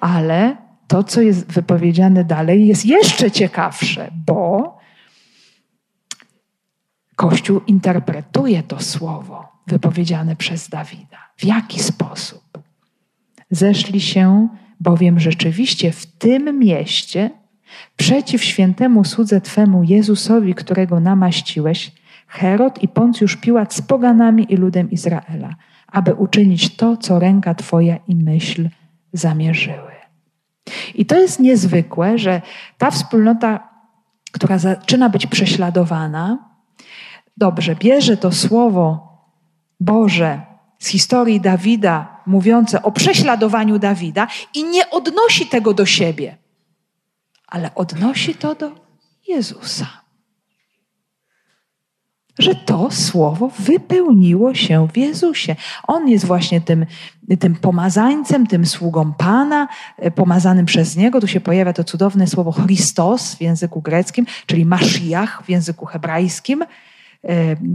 [0.00, 4.74] Ale to, co jest wypowiedziane dalej, jest jeszcze ciekawsze, bo
[7.16, 11.18] Kościół interpretuje to słowo wypowiedziane przez Dawida.
[11.36, 12.42] W jaki sposób?
[13.50, 14.48] Zeszli się
[14.80, 17.30] bowiem rzeczywiście w tym mieście
[17.96, 21.92] przeciw świętemu słudze Twemu Jezusowi, którego namaściłeś,
[22.26, 25.54] Herod i Poncjusz Piłat z poganami i ludem Izraela,
[25.86, 28.68] aby uczynić to, co ręka Twoja i myśl
[29.12, 29.92] zamierzyły.
[30.94, 32.42] I to jest niezwykłe, że
[32.78, 33.68] ta wspólnota,
[34.32, 36.50] która zaczyna być prześladowana,
[37.36, 39.14] dobrze, bierze to słowo
[39.80, 40.40] Boże
[40.78, 46.36] z historii Dawida, mówiące o prześladowaniu Dawida, i nie odnosi tego do siebie,
[47.54, 48.70] ale odnosi to do
[49.28, 49.86] Jezusa.
[52.38, 55.56] Że to słowo wypełniło się w Jezusie.
[55.86, 56.86] On jest właśnie tym,
[57.40, 61.20] tym pomazańcem, tym sługą Pana, e, pomazanym przez Niego.
[61.20, 66.64] Tu się pojawia to cudowne słowo Christos w języku greckim, czyli Mashiach w języku hebrajskim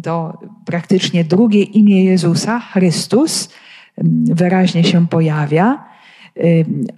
[0.03, 3.49] to praktycznie drugie imię Jezusa, Chrystus,
[4.23, 5.88] wyraźnie się pojawia.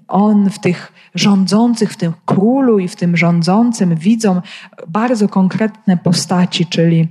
[0.08, 4.42] On w tych rządzących, w tym królu i w tym rządzącym widzą
[4.88, 7.08] bardzo konkretne postaci, czyli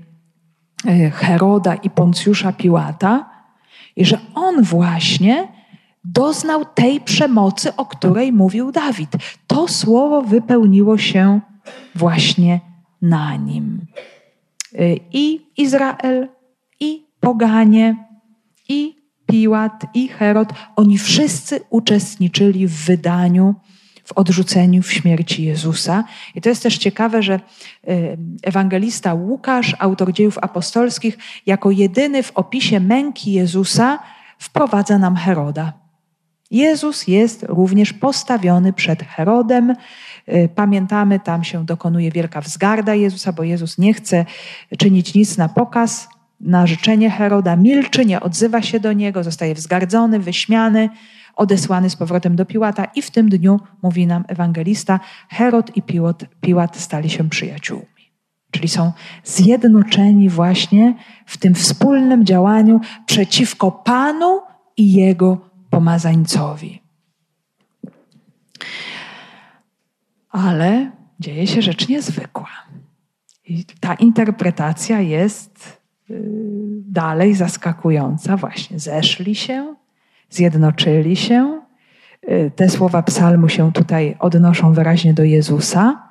[0.87, 3.31] e, Heroda i Poncjusza Piłata,
[3.97, 5.49] i że on właśnie
[6.05, 9.11] doznał tej przemocy, o której mówił Dawid.
[9.47, 11.41] To słowo wypełniło się
[11.95, 12.61] właśnie
[13.03, 13.87] na nim.
[14.74, 16.28] Y, i Izrael,
[16.81, 17.97] i poganie,
[18.68, 18.99] i
[19.31, 23.55] Piłat, i Herod, oni wszyscy uczestniczyli w wydaniu,
[24.05, 26.05] w odrzuceniu, w śmierci Jezusa.
[26.35, 27.41] I to jest też ciekawe, że
[27.89, 33.99] y, ewangelista Łukasz, autor dziejów apostolskich, jako jedyny w opisie męki Jezusa
[34.39, 35.72] wprowadza nam Heroda.
[36.51, 39.74] Jezus jest również postawiony przed Herodem,
[40.28, 44.24] Y, pamiętamy, tam się dokonuje wielka wzgarda Jezusa, bo Jezus nie chce
[44.78, 46.09] czynić nic na pokaz,
[46.41, 50.88] na życzenie Heroda, milczy, nie odzywa się do niego, zostaje wzgardzony, wyśmiany,
[51.36, 56.24] odesłany z powrotem do Piłata i w tym dniu, mówi nam ewangelista, Herod i Piłat,
[56.41, 57.86] Piłat stali się przyjaciółmi.
[58.51, 58.93] Czyli są
[59.24, 60.95] zjednoczeni właśnie
[61.26, 64.41] w tym wspólnym działaniu przeciwko Panu
[64.76, 65.38] i Jego
[65.70, 66.80] pomazańcowi.
[70.30, 72.49] ale dzieje się rzecz niezwykła.
[73.45, 75.80] I ta interpretacja jest
[76.89, 78.37] dalej zaskakująca.
[78.37, 79.75] Właśnie zeszli się,
[80.31, 81.63] zjednoczyli się.
[82.31, 86.09] Y, te słowa psalmu się tutaj odnoszą wyraźnie do Jezusa,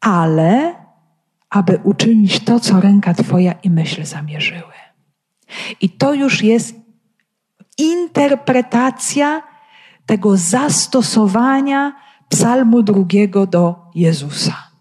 [0.00, 0.74] ale
[1.50, 4.72] aby uczynić to, co ręka Twoja i myśl zamierzyły.
[5.80, 6.74] I to już jest
[7.78, 9.42] interpretacja
[10.06, 11.92] tego zastosowania
[12.28, 14.71] psalmu drugiego do Jezusa.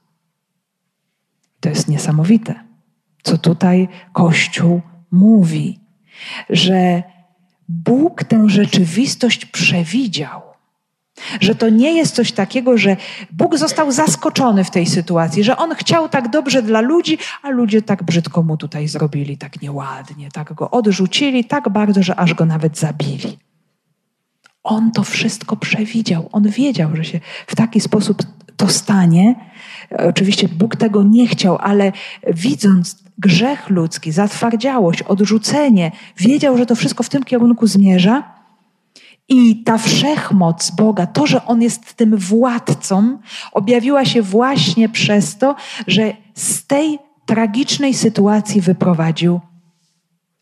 [1.62, 2.55] To jest niesamowite,
[3.24, 4.82] co tutaj Kościół
[5.12, 5.80] mówi,
[6.49, 7.03] że
[7.70, 10.41] Bóg tę rzeczywistość przewidział.
[11.41, 12.97] Że to nie jest coś takiego, że
[13.32, 17.82] Bóg został zaskoczony w tej sytuacji, że On chciał tak dobrze dla ludzi, a ludzie
[17.82, 22.45] tak brzydko mu tutaj zrobili, tak nieładnie, tak go odrzucili, tak bardzo, że aż go
[22.45, 23.38] nawet zabili.
[24.64, 26.30] On to wszystko przewidział.
[26.32, 28.24] On wiedział, że się w taki sposób
[28.57, 29.36] to stanie.
[30.09, 31.91] Oczywiście Bóg tego nie chciał, ale
[32.34, 38.24] widząc grzech ludzki, zatwardziałość, odrzucenie, wiedział, że to wszystko w tym kierunku zmierza.
[39.30, 43.20] I ta wszechmoc Boga, to, że On jest tym władcą,
[43.51, 45.55] objawiła się właśnie przez to,
[45.88, 49.39] że z tej tragicznej sytuacji wyprowadził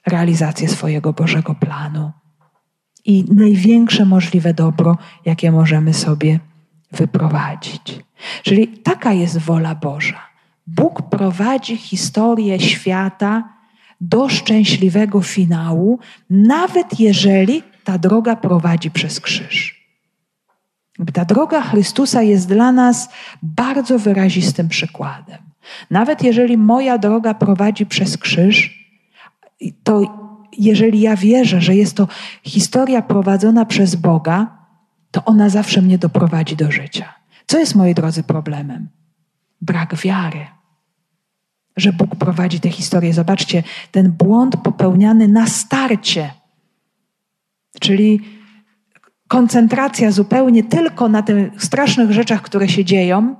[0.08, 2.12] realizację swojego Bożego planu
[3.10, 6.40] i największe możliwe dobro, jakie możemy sobie
[6.92, 8.00] wyprowadzić.
[8.44, 10.22] Czyli taka jest wola Boża.
[10.68, 13.54] Bóg prowadzi historię świata
[14.02, 16.00] do szczęśliwego finału,
[16.30, 19.80] nawet jeżeli ta droga prowadzi przez krzyż.
[21.14, 23.10] Ta droga Chrystusa jest dla nas
[23.44, 25.38] bardzo wyrazistym przykładem.
[25.92, 28.88] Nawet jeżeli moja droga prowadzi przez krzyż,
[29.84, 32.08] to jeżeli ja wierzę, że jest to
[32.44, 34.58] historia prowadzona przez Boga,
[35.12, 37.14] to ona zawsze mnie doprowadzi do życia.
[37.48, 38.90] Co jest, moi drodzy, problemem?
[39.62, 40.46] Brak wiary,
[41.78, 43.14] że Bóg prowadzi tę historię.
[43.14, 46.32] Zobaczcie, ten błąd popełniany na starcie,
[47.80, 48.22] czyli
[49.28, 53.36] koncentracja zupełnie tylko na tych strasznych rzeczach, które się dzieją,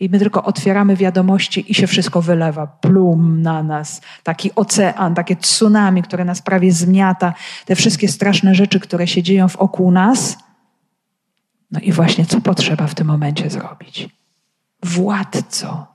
[0.00, 2.66] i my tylko otwieramy wiadomości i się wszystko wylewa.
[2.66, 7.34] Plum na nas, taki ocean, takie tsunami, które nas prawie zmiata,
[7.66, 10.38] te wszystkie straszne rzeczy, które się dzieją wokół nas.
[11.70, 14.08] No i właśnie co potrzeba w tym momencie zrobić?
[14.82, 15.86] Władco,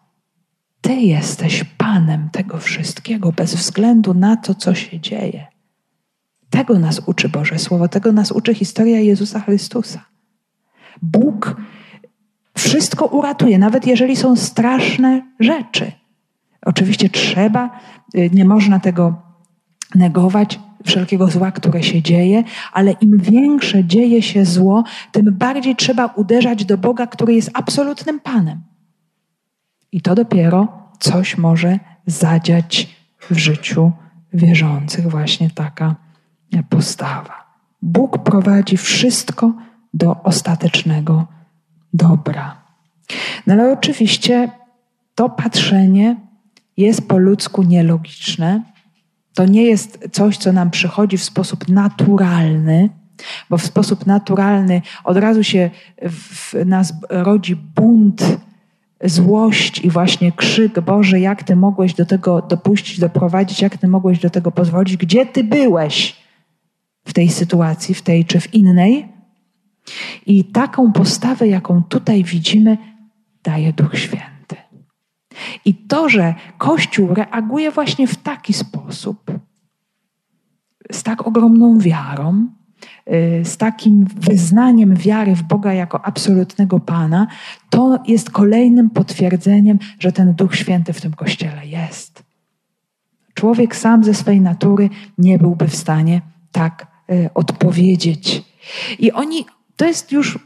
[0.81, 5.47] Ty jesteś Panem tego wszystkiego, bez względu na to, co się dzieje.
[6.49, 10.05] Tego nas uczy Boże Słowo, tego nas uczy historia Jezusa Chrystusa.
[11.01, 11.55] Bóg
[12.57, 15.91] wszystko uratuje, nawet jeżeli są straszne rzeczy.
[16.65, 17.79] Oczywiście trzeba,
[18.15, 19.21] y, nie można tego
[19.95, 22.43] negować, wszelkiego zła, które się dzieje,
[22.73, 28.19] ale im większe dzieje się zło, tym bardziej trzeba uderzać do Boga, który jest absolutnym
[28.19, 28.61] Panem.
[29.91, 30.67] I to dopiero
[30.99, 32.95] coś może zadziać
[33.29, 33.91] w życiu
[34.33, 35.95] wierzących, właśnie taka
[36.69, 37.45] postawa.
[37.81, 39.53] Bóg prowadzi wszystko
[39.93, 41.27] do ostatecznego
[41.95, 42.61] dobra.
[43.47, 44.49] No ale oczywiście
[45.15, 46.15] to patrzenie
[46.77, 48.61] jest po ludzku nielogiczne.
[49.33, 52.89] To nie jest coś, co nam przychodzi w sposób naturalny,
[53.49, 55.69] bo w sposób naturalny od razu się
[56.01, 58.37] w nas rodzi bunt,
[59.03, 64.19] złość i właśnie krzyk: Boże, jak ty mogłeś do tego dopuścić, doprowadzić, jak ty mogłeś
[64.19, 64.97] do tego pozwolić?
[64.97, 66.15] Gdzie ty byłeś
[67.05, 69.14] w tej sytuacji, w tej czy w innej?
[70.25, 72.77] I taką postawę, jaką tutaj widzimy,
[73.43, 74.55] daje Duch Święty.
[75.65, 79.31] I to, że Kościół reaguje właśnie w taki sposób,
[80.91, 82.47] z tak ogromną wiarą,
[83.07, 87.27] y, z takim wyznaniem wiary w Boga jako absolutnego Pana,
[87.69, 92.23] to jest kolejnym potwierdzeniem, że ten Duch Święty w tym Kościele jest.
[93.33, 96.21] Człowiek sam ze swej natury nie byłby w stanie
[96.51, 98.43] tak y, odpowiedzieć.
[98.99, 99.45] I oni
[99.75, 100.39] to jest już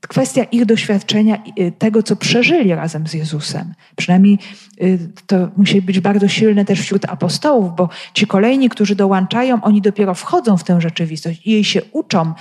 [0.00, 3.74] kwestia ich doświadczenia, y, tego, co przeżyli razem z Jezusem.
[3.96, 4.38] Przynajmniej
[4.82, 9.82] y, to musi być bardzo silne też wśród apostołów, bo ci kolejni, którzy dołączają, oni
[9.82, 12.34] dopiero wchodzą w tę rzeczywistość i jej się uczą,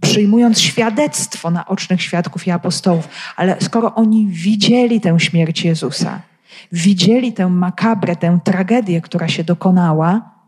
[0.00, 3.08] przyjmując świadectwo naocznych świadków i apostołów.
[3.36, 6.20] Ale skoro oni widzieli tę śmierć Jezusa,
[6.72, 10.39] widzieli tę makabrę, tę tragedię, która się dokonała,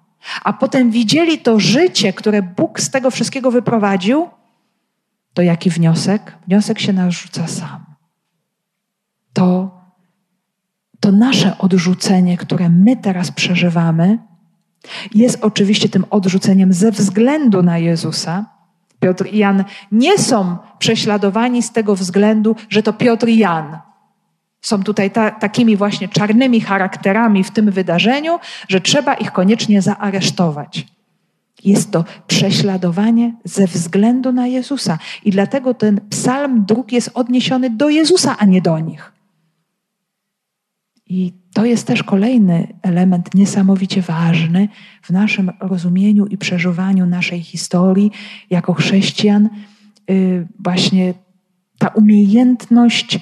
[0.44, 4.28] a potem widzieli to życie, które Bóg z tego wszystkiego wyprowadził,
[5.34, 6.38] to jaki wniosek?
[6.46, 7.84] Wniosek się narzuca sam.
[9.32, 9.70] To,
[11.00, 14.18] to nasze odrzucenie, które my teraz przeżywamy,
[15.14, 18.46] jest oczywiście tym odrzuceniem ze względu na Jezusa.
[19.00, 23.78] Piotr i Jan nie są prześladowani z tego względu, że to Piotr i Jan
[24.62, 28.38] są tutaj ta, takimi właśnie czarnymi charakterami w tym wydarzeniu,
[28.68, 30.86] że trzeba ich koniecznie zaaresztować.
[31.64, 34.98] Jest to prześladowanie ze względu na Jezusa.
[35.24, 39.12] I dlatego ten psalm drugi jest odniesiony do Jezusa, a nie do nich.
[41.06, 44.68] I to jest też kolejny element niesamowicie ważny
[45.02, 48.10] w naszym rozumieniu i przeżywaniu naszej historii
[48.50, 49.48] jako chrześcijan.
[50.10, 51.14] Y, właśnie
[51.78, 53.20] ta umiejętność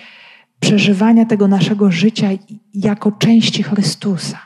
[0.61, 2.29] przeżywania tego naszego życia
[2.75, 4.39] jako części Chrystusa.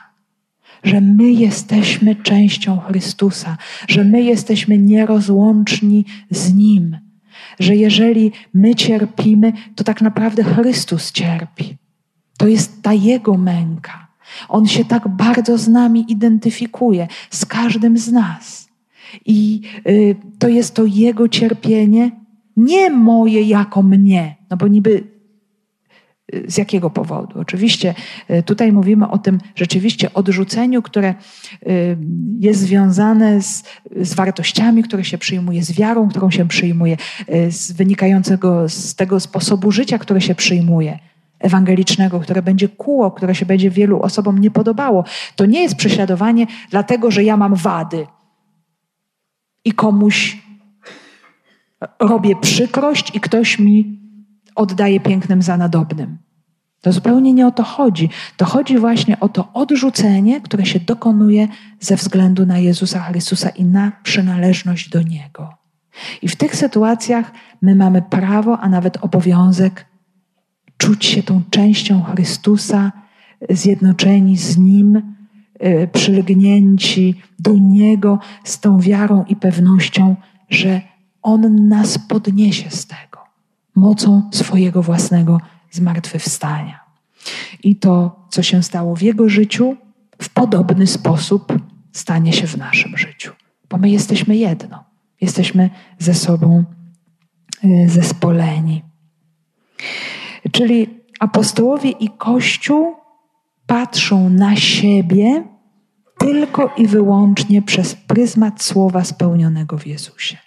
[0.83, 3.57] Że my jesteśmy częścią Chrystusa,
[3.87, 6.97] że my jesteśmy nierozłączni z Nim,
[7.59, 11.77] że jeżeli my cierpimy, to tak naprawdę Chrystus cierpi.
[12.37, 14.07] To jest ta Jego męka.
[14.49, 18.69] On się tak bardzo z nami identyfikuje, z każdym z nas.
[19.25, 22.11] I y, to jest to Jego cierpienie,
[22.57, 25.14] nie moje jako mnie, no bo niby
[26.47, 27.39] z jakiego powodu?
[27.39, 27.95] Oczywiście
[28.27, 31.15] e, tutaj mówimy o tym rzeczywiście odrzuceniu, które e,
[32.39, 33.63] jest związane z,
[34.01, 36.97] z wartościami, które się przyjmuje, z wiarą, którą się przyjmuje,
[37.27, 40.99] e, z wynikającego z tego sposobu życia, które się przyjmuje
[41.39, 45.03] ewangelicznego, które będzie kóło, które się będzie wielu osobom nie podobało.
[45.35, 48.07] To nie jest prześladowanie dlatego, że ja mam wady
[49.65, 50.37] i komuś
[51.99, 54.04] robię przykrość i ktoś mi
[54.55, 56.17] oddaje pięknym za nadobnym.
[56.81, 58.09] To zupełnie nie o to chodzi.
[58.37, 61.47] To chodzi właśnie o to odrzucenie, które się dokonuje
[61.79, 65.53] ze względu na Jezusa Chrystusa i na przynależność do Niego.
[66.21, 67.31] I w tych sytuacjach
[67.61, 69.85] my mamy prawo, a nawet obowiązek
[70.77, 72.91] czuć się tą częścią Chrystusa,
[73.49, 75.15] zjednoczeni z Nim,
[75.65, 80.15] y, przylgnięci do Niego z tą wiarą i pewnością,
[80.49, 80.81] że
[81.21, 83.14] On nas podniesie z tego
[83.75, 86.79] mocą swojego własnego zmartwychwstania.
[87.63, 89.75] I to, co się stało w jego życiu,
[90.21, 91.53] w podobny sposób
[91.91, 93.31] stanie się w naszym życiu,
[93.69, 94.83] bo my jesteśmy jedno.
[95.21, 95.69] Jesteśmy
[95.99, 96.63] ze sobą
[97.63, 98.83] y, zespoleni.
[100.51, 100.87] Czyli
[101.19, 102.95] apostołowie i Kościół
[103.67, 105.43] patrzą na siebie
[106.17, 110.37] tylko i wyłącznie przez pryzmat słowa spełnionego w Jezusie.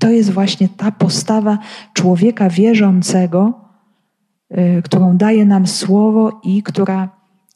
[0.00, 1.58] To jest właśnie ta postawa
[1.92, 3.60] człowieka wierzącego,
[4.58, 7.08] y, którą daje nam słowo i która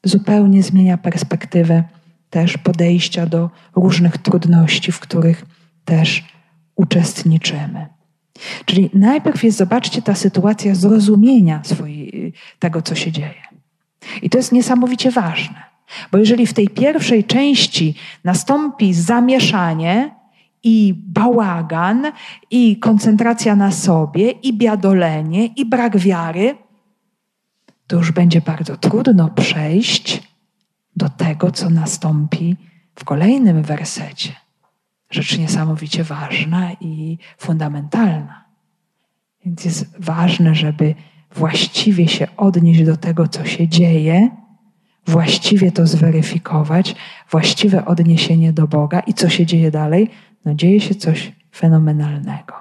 [0.05, 1.85] zupełnie zmienia perspektywę
[2.31, 5.47] też podejścia do różnych trudności, w których
[5.85, 6.25] też
[6.77, 7.87] uczestniczymy.
[8.65, 13.43] Czyli najpierw jest, zobaczcie, ta sytuacja zrozumienia swojej, tego, co się dzieje.
[14.23, 15.63] I to jest niesamowicie ważne,
[16.13, 20.24] bo jeżeli w tej pierwszej części nastąpi zamieszanie
[20.65, 22.13] i bałagan,
[22.51, 26.57] i koncentracja na sobie, i biadolenie, i brak wiary,
[27.87, 30.23] to już będzie bardzo trudno przejść
[30.97, 32.57] do tego, co nastąpi
[32.95, 34.33] w kolejnym wersecie.
[35.11, 38.45] Rzecz niesamowicie ważna i fundamentalna.
[39.45, 40.95] Więc jest ważne, żeby
[41.35, 44.31] właściwie się odnieść do tego, co się dzieje,
[45.07, 46.97] właściwie to zweryfikować,
[47.31, 50.11] właściwe odniesienie do Boga i co się dzieje dalej.
[50.45, 52.55] No, dzieje się coś fenomenalnego.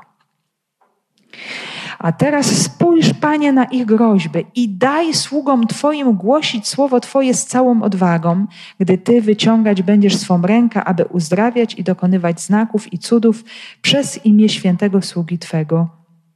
[1.99, 7.45] A teraz spójrz, Panie, na ich groźby i daj sługom Twoim głosić słowo Twoje z
[7.45, 8.45] całą odwagą,
[8.79, 13.43] gdy Ty wyciągać będziesz swą rękę, aby uzdrawiać i dokonywać znaków i cudów
[13.81, 15.89] przez imię świętego sługi Twego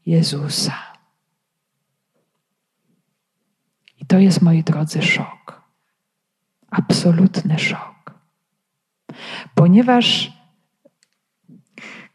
[0.06, 0.74] Jezusa.
[4.02, 5.62] I to jest, moi drodzy, szok.
[6.72, 8.14] Absolutny szok.
[9.56, 10.37] Ponieważ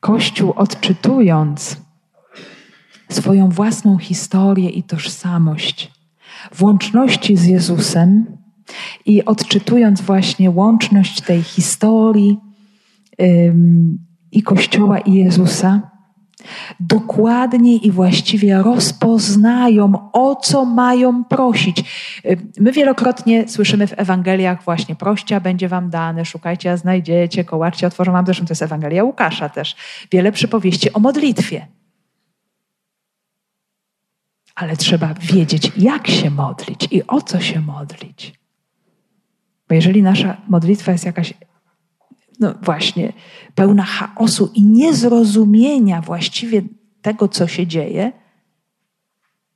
[0.03, 1.77] Kościół odczytując
[3.11, 5.93] swoją własną historię i tożsamość
[6.55, 8.37] w łączności z Jezusem
[9.07, 12.39] i odczytując właśnie łączność tej historii
[14.33, 15.91] i Kościoła i Jezusa,
[16.81, 21.85] dokładnie i właściwie rozpoznają, o co mają prosić.
[22.61, 28.13] My wielokrotnie słyszymy w Ewangeliach właśnie prościa będzie wam dane, szukajcie, a znajdziecie, kołaczcie, otworzą
[28.13, 28.25] wam.
[28.25, 29.77] Zresztą to jest Ewangelia Łukasza też.
[30.11, 31.67] Wiele przypowieści o modlitwie.
[34.55, 38.33] Ale trzeba wiedzieć, jak się modlić i o co się modlić.
[39.69, 41.35] Bo jeżeli nasza modlitwa jest jakaś,
[42.43, 43.13] no właśnie,
[43.55, 46.63] pełna chaosu i niezrozumienia właściwie
[47.03, 48.13] tego, co się dzieje,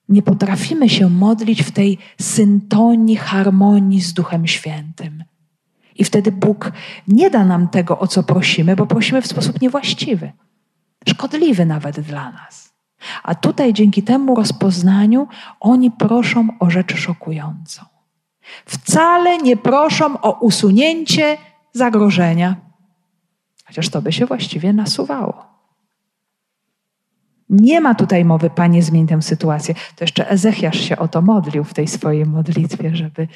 [0.09, 5.25] nie potrafimy się modlić w tej syntonii, harmonii z Duchem Świętym.
[5.99, 6.73] I wtedy Bóg
[7.09, 10.33] nie da nam tego, o co prosimy, bo prosimy w sposób niewłaściwy,
[11.09, 12.75] szkodliwy nawet dla nas.
[13.23, 15.29] A tutaj dzięki temu rozpoznaniu
[15.61, 17.83] oni proszą o rzecz szokującą.
[18.67, 21.37] Wcale nie proszą o usunięcie
[21.73, 22.57] zagrożenia,
[23.67, 25.57] chociaż to by się właściwie nasuwało.
[27.49, 29.75] Nie ma tutaj mowy, Panie, zmień tę sytuację.
[29.75, 33.29] To jeszcze Ezechiasz się o to modlił w tej swojej modlitwie, żeby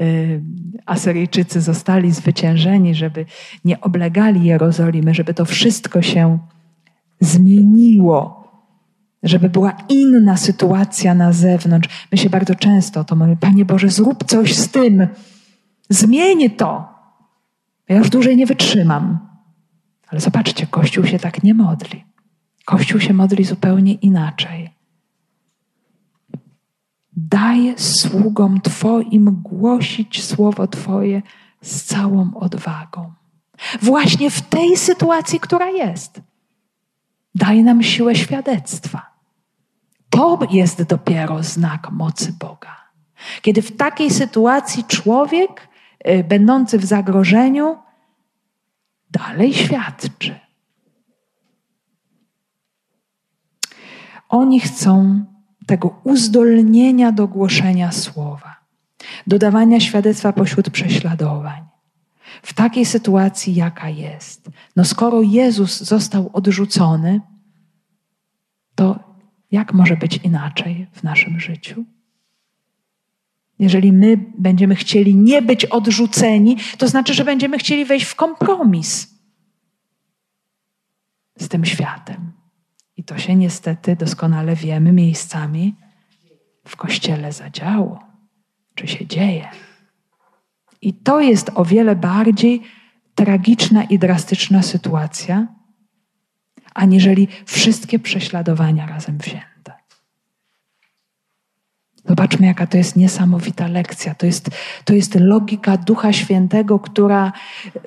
[0.00, 0.42] y,
[0.86, 3.26] Asyryjczycy zostali zwyciężeni, żeby
[3.64, 6.38] nie oblegali Jerozolimy, żeby to wszystko się
[7.20, 8.46] zmieniło
[9.22, 12.06] żeby była inna sytuacja na zewnątrz.
[12.12, 15.06] My się bardzo często o to mówimy, Panie Boże, zrób coś z tym,
[15.88, 16.88] zmień to.
[17.88, 19.25] Ja już dłużej nie wytrzymam.
[20.06, 22.04] Ale zobaczcie, Kościół się tak nie modli.
[22.64, 24.70] Kościół się modli zupełnie inaczej.
[27.16, 31.22] Daj sługom Twoim głosić słowo Twoje
[31.62, 33.12] z całą odwagą.
[33.82, 36.20] Właśnie w tej sytuacji, która jest.
[37.34, 39.16] Daj nam siłę świadectwa.
[40.10, 42.76] To jest dopiero znak mocy Boga.
[43.42, 45.68] Kiedy w takiej sytuacji człowiek,
[46.08, 47.76] y, będący w zagrożeniu,
[49.10, 50.40] dalej świadczy.
[54.28, 55.24] Oni chcą
[55.66, 58.56] tego uzdolnienia do głoszenia słowa,
[59.26, 61.62] dodawania świadectwa pośród prześladowań.
[62.42, 64.50] W takiej sytuacji, jaka jest.
[64.76, 67.20] No skoro Jezus został odrzucony,
[68.74, 68.98] to
[69.50, 71.84] jak może być inaczej w naszym życiu?
[73.58, 79.14] Jeżeli my będziemy chcieli nie być odrzuceni, to znaczy, że będziemy chcieli wejść w kompromis
[81.38, 82.32] z tym światem.
[82.96, 85.74] I to się niestety doskonale wiemy miejscami
[86.66, 88.02] w kościele zadziało,
[88.74, 89.48] czy się dzieje.
[90.82, 92.62] I to jest o wiele bardziej
[93.14, 95.46] tragiczna i drastyczna sytuacja,
[96.74, 99.55] aniżeli wszystkie prześladowania razem wzięte.
[102.08, 104.14] Zobaczmy, jaka to jest niesamowita lekcja.
[104.14, 104.50] To jest,
[104.84, 107.32] to jest logika Ducha Świętego, która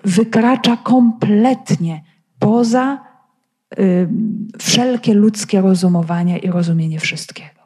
[0.05, 2.03] wykracza kompletnie
[2.39, 3.05] poza
[3.79, 4.09] y,
[4.59, 7.59] wszelkie ludzkie rozumowania i rozumienie wszystkiego.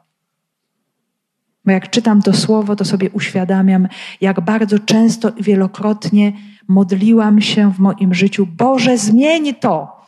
[1.65, 3.87] Bo jak czytam to słowo, to sobie uświadamiam,
[4.21, 6.33] jak bardzo często i wielokrotnie
[6.67, 10.01] modliłam się w moim życiu: Boże, zmień to,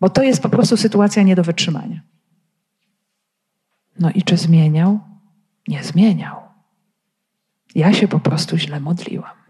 [0.00, 2.00] bo to jest po prostu sytuacja nie do wytrzymania.
[4.00, 5.11] No i czy zmieniał?
[5.68, 6.36] Nie zmieniał.
[7.74, 9.42] Ja się po prostu źle modliłam.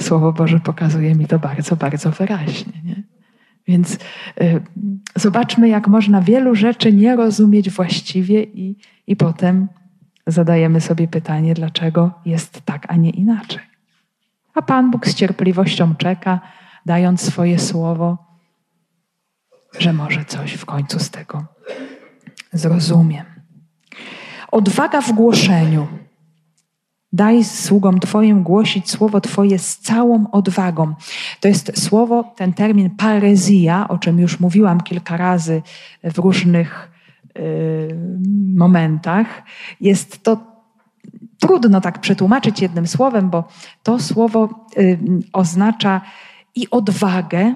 [0.00, 2.82] Słowo Boże pokazuje mi to bardzo, bardzo wyraźnie.
[2.84, 3.02] Nie?
[3.66, 3.98] Więc y,
[5.16, 8.76] zobaczmy, jak można wielu rzeczy nie rozumieć właściwie, i,
[9.06, 9.68] i potem
[10.26, 13.62] zadajemy sobie pytanie, dlaczego jest tak, a nie inaczej.
[14.54, 16.40] A Pan Bóg z cierpliwością czeka,
[16.86, 18.18] dając swoje słowo,
[19.78, 21.44] że może coś w końcu z tego
[22.52, 23.27] zrozumiem.
[24.52, 25.86] Odwaga w głoszeniu.
[27.12, 30.94] Daj sługom Twoim głosić słowo Twoje z całą odwagą.
[31.40, 35.62] To jest słowo, ten termin parezja, o czym już mówiłam kilka razy
[36.04, 36.90] w różnych
[37.38, 37.96] y,
[38.56, 39.42] momentach.
[39.80, 40.36] Jest to
[41.40, 43.44] trudno tak przetłumaczyć jednym słowem, bo
[43.82, 44.98] to słowo y,
[45.32, 46.00] oznacza
[46.54, 47.54] i odwagę,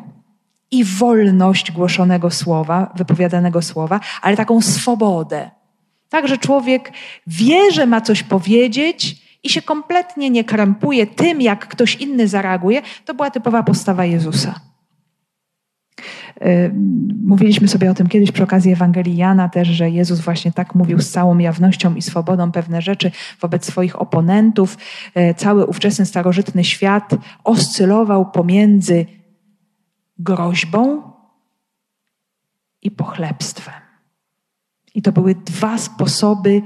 [0.71, 5.51] i wolność głoszonego słowa, wypowiadanego słowa, ale taką swobodę.
[6.13, 6.93] Tak, że człowiek
[7.27, 12.83] wie, że ma coś powiedzieć i się kompletnie nie krępuje tym, jak ktoś inny zareaguje.
[13.05, 14.61] To była typowa postawa Jezusa.
[17.25, 21.01] Mówiliśmy sobie o tym kiedyś przy okazji Ewangelii Jana też, że Jezus właśnie tak mówił
[21.01, 23.11] z całą jawnością i swobodą pewne rzeczy
[23.41, 24.79] wobec swoich oponentów.
[25.17, 29.07] Y, cały ówczesny starożytny świat oscylował pomiędzy
[30.19, 31.03] groźbą
[32.83, 33.82] i pochlebstwem.
[34.95, 36.63] I to były dwa sposoby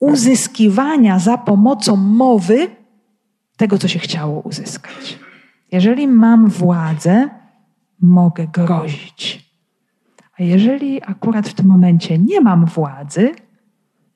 [0.00, 2.68] uzyskiwania za pomocą mowy
[3.56, 5.18] tego, co się chciało uzyskać.
[5.72, 7.28] Jeżeli mam władzę,
[8.00, 9.48] mogę grozić.
[10.38, 13.30] A jeżeli akurat w tym momencie nie mam władzy,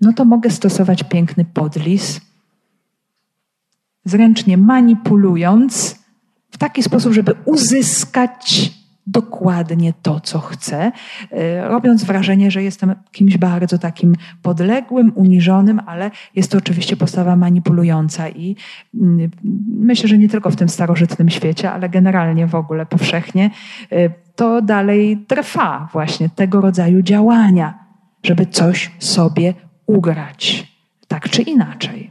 [0.01, 2.21] no to mogę stosować piękny podlis,
[4.05, 6.03] zręcznie manipulując
[6.51, 8.73] w taki sposób, żeby uzyskać
[9.07, 10.93] dokładnie to, co chcę,
[11.31, 17.37] e, robiąc wrażenie, że jestem kimś bardzo takim podległym, uniżonym, ale jest to oczywiście postawa
[17.37, 18.57] manipulująca i
[18.95, 19.31] mm,
[19.69, 23.51] myślę, że nie tylko w tym starożytnym świecie, ale generalnie w ogóle powszechnie
[23.93, 27.79] e, to dalej trwa właśnie tego rodzaju działania,
[28.23, 29.55] żeby coś sobie
[29.87, 30.73] ugrać,
[31.09, 32.11] tak czy inaczej.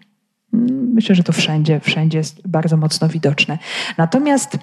[0.54, 3.58] Mm, myślę, że to wszędzie, wszędzie jest bardzo mocno widoczne.
[3.98, 4.58] Natomiast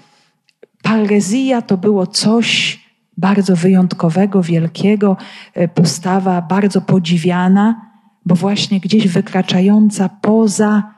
[0.89, 2.80] Parezja to było coś
[3.16, 5.16] bardzo wyjątkowego, wielkiego,
[5.55, 7.91] e, postawa bardzo podziwiana,
[8.26, 10.95] bo właśnie gdzieś wykraczająca poza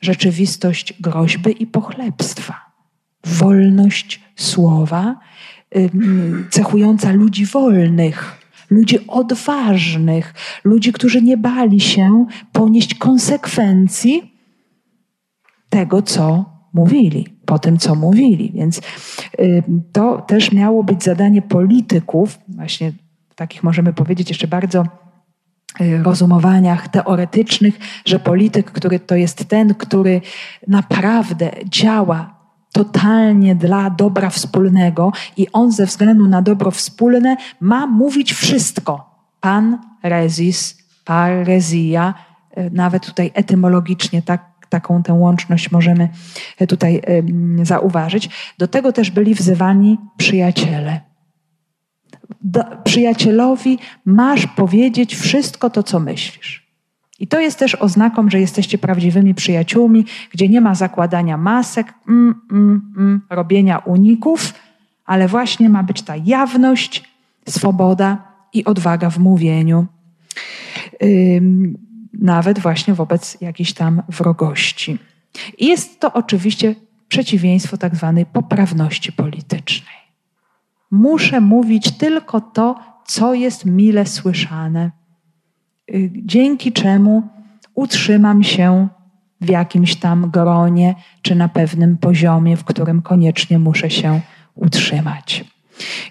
[0.00, 2.54] rzeczywistość groźby i pochlebstwa.
[3.24, 5.20] Wolność słowa,
[6.50, 10.34] cechująca ludzi wolnych, ludzi odważnych,
[10.64, 14.34] ludzi, którzy nie bali się ponieść konsekwencji
[15.70, 18.52] tego, co mówili po tym, co mówili.
[18.54, 18.80] Więc
[19.40, 22.92] y, to też miało być zadanie polityków, właśnie
[23.34, 24.84] takich możemy powiedzieć jeszcze bardzo
[25.80, 30.20] y, rozumowaniach teoretycznych, że polityk, który to jest ten, który
[30.66, 32.38] naprawdę działa
[32.72, 39.10] totalnie dla dobra wspólnego i on ze względu na dobro wspólne ma mówić wszystko.
[39.40, 42.14] Pan rezis, parezja,
[42.58, 46.08] y, nawet tutaj etymologicznie tak taką tę łączność możemy
[46.68, 47.02] tutaj
[47.62, 48.30] zauważyć.
[48.58, 51.00] Do tego też byli wzywani przyjaciele.
[52.40, 56.68] Do, przyjacielowi masz powiedzieć wszystko to, co myślisz.
[57.18, 62.34] I to jest też oznaką, że jesteście prawdziwymi przyjaciółmi, gdzie nie ma zakładania masek, mm,
[62.52, 64.54] mm, mm, robienia uników,
[65.04, 67.04] ale właśnie ma być ta jawność,
[67.48, 69.86] swoboda i odwaga w mówieniu
[72.18, 74.98] nawet właśnie wobec jakiejś tam wrogości.
[75.58, 76.74] I jest to oczywiście
[77.08, 79.94] przeciwieństwo tak zwanej poprawności politycznej.
[80.90, 84.90] Muszę mówić tylko to, co jest mile słyszane,
[85.90, 87.22] y, dzięki czemu
[87.74, 88.88] utrzymam się
[89.40, 94.20] w jakimś tam gronie czy na pewnym poziomie, w którym koniecznie muszę się
[94.54, 95.44] utrzymać.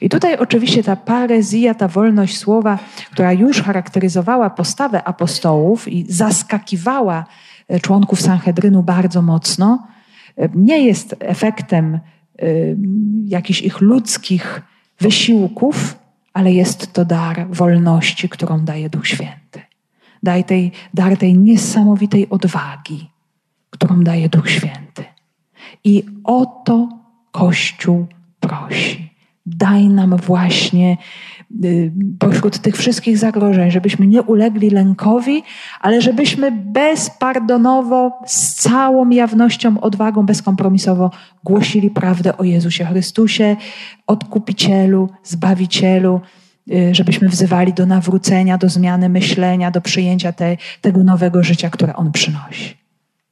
[0.02, 2.80] I tutaj oczywiście ta parezja, ta wolność słowa,
[3.12, 7.26] która już charakteryzowała postawę apostołów i zaskakiwała
[7.68, 9.88] e, członków Sanhedrynu bardzo mocno,
[10.38, 12.00] e, nie jest efektem e,
[13.26, 14.62] jakichś ich ludzkich
[15.00, 15.96] wysiłków,
[16.34, 19.62] ale jest to dar wolności, którą daje Duch Święty.
[20.24, 23.10] Daj tej, dar tej niesamowitej odwagi,
[23.70, 25.04] którą daje Duch Święty.
[25.84, 26.90] I o to
[27.32, 28.08] Kościół
[28.40, 29.17] prosi
[29.56, 30.98] Daj nam właśnie
[31.64, 35.44] y, pośród tych wszystkich zagrożeń, żebyśmy nie ulegli lękowi,
[35.82, 41.12] ale żebyśmy bezpardonowo, z całą jawnością, odwagą, bezkompromisowo
[41.44, 43.56] głosili prawdę o Jezusie Chrystusie,
[44.08, 46.22] odkupicielu, zbawicielu,
[46.72, 51.96] y, żebyśmy wzywali do nawrócenia, do zmiany myślenia, do przyjęcia te, tego nowego życia, które
[51.96, 52.78] On przynosi.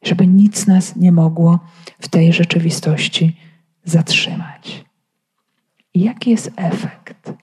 [0.03, 1.59] Żeby nic nas nie mogło
[1.99, 3.37] w tej rzeczywistości
[3.83, 4.85] zatrzymać.
[5.95, 7.33] Jaki jest efekt?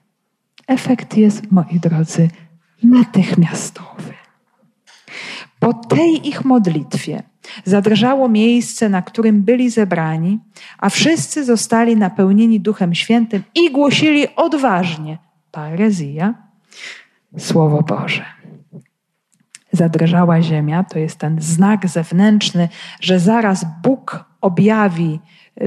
[0.67, 2.29] Efekt jest, moi drodzy,
[2.83, 4.13] natychmiastowy.
[5.59, 7.23] Po tej ich modlitwie
[7.63, 10.39] zadrżało miejsce, na którym byli zebrani,
[10.77, 15.17] a wszyscy zostali napełnieni Duchem Świętym i głosili odważnie
[15.51, 16.33] parezja,
[17.37, 18.25] Słowo Boże.
[19.71, 22.69] Zadrżała ziemia, to jest ten znak zewnętrzny,
[23.01, 25.19] że zaraz Bóg objawi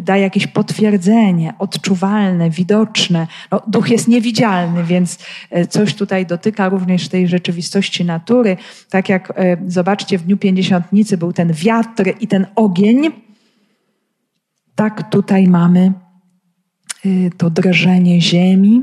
[0.03, 3.27] da jakieś potwierdzenie, odczuwalne, widoczne.
[3.51, 5.19] No, duch jest niewidzialny, więc
[5.51, 8.57] e, coś tutaj dotyka również tej rzeczywistości natury.
[8.91, 13.11] Tak jak e, zobaczcie, w Dniu Pięćdziesiątnicy był ten wiatr i ten ogień,
[14.75, 15.93] tak tutaj mamy
[17.05, 18.83] e, to drżenie ziemi,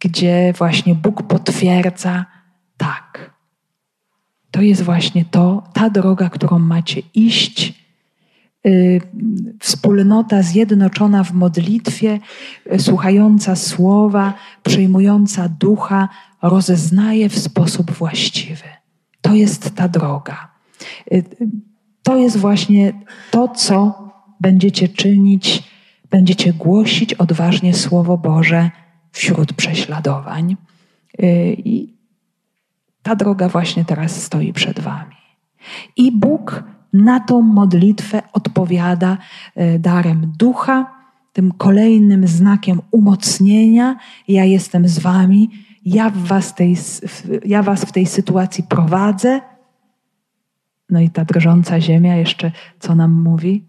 [0.00, 2.26] gdzie właśnie Bóg potwierdza,
[2.76, 3.34] tak.
[4.50, 7.83] To jest właśnie to, ta droga, którą macie iść Y,
[9.60, 12.18] wspólnota zjednoczona w modlitwie,
[12.72, 16.08] y, słuchająca słowa, przyjmująca ducha,
[16.42, 18.68] rozeznaje w sposób właściwy.
[19.20, 20.48] To jest ta droga.
[21.12, 21.24] Y,
[22.02, 22.92] to jest właśnie
[23.30, 24.08] to, co
[24.40, 25.62] będziecie czynić,
[26.10, 28.70] będziecie głosić odważnie Słowo Boże
[29.12, 30.56] wśród prześladowań.
[31.58, 31.94] I
[33.02, 35.16] ta droga właśnie teraz stoi przed Wami.
[35.96, 36.64] I Bóg
[36.94, 39.18] na tą modlitwę odpowiada
[39.54, 40.94] e, darem ducha,
[41.32, 43.96] tym kolejnym znakiem umocnienia.
[44.28, 45.50] Ja jestem z wami,
[45.84, 46.76] ja, was, tej,
[47.44, 49.40] ja was w tej sytuacji prowadzę.
[50.90, 53.64] No i ta drżąca ziemia jeszcze co nam mówi?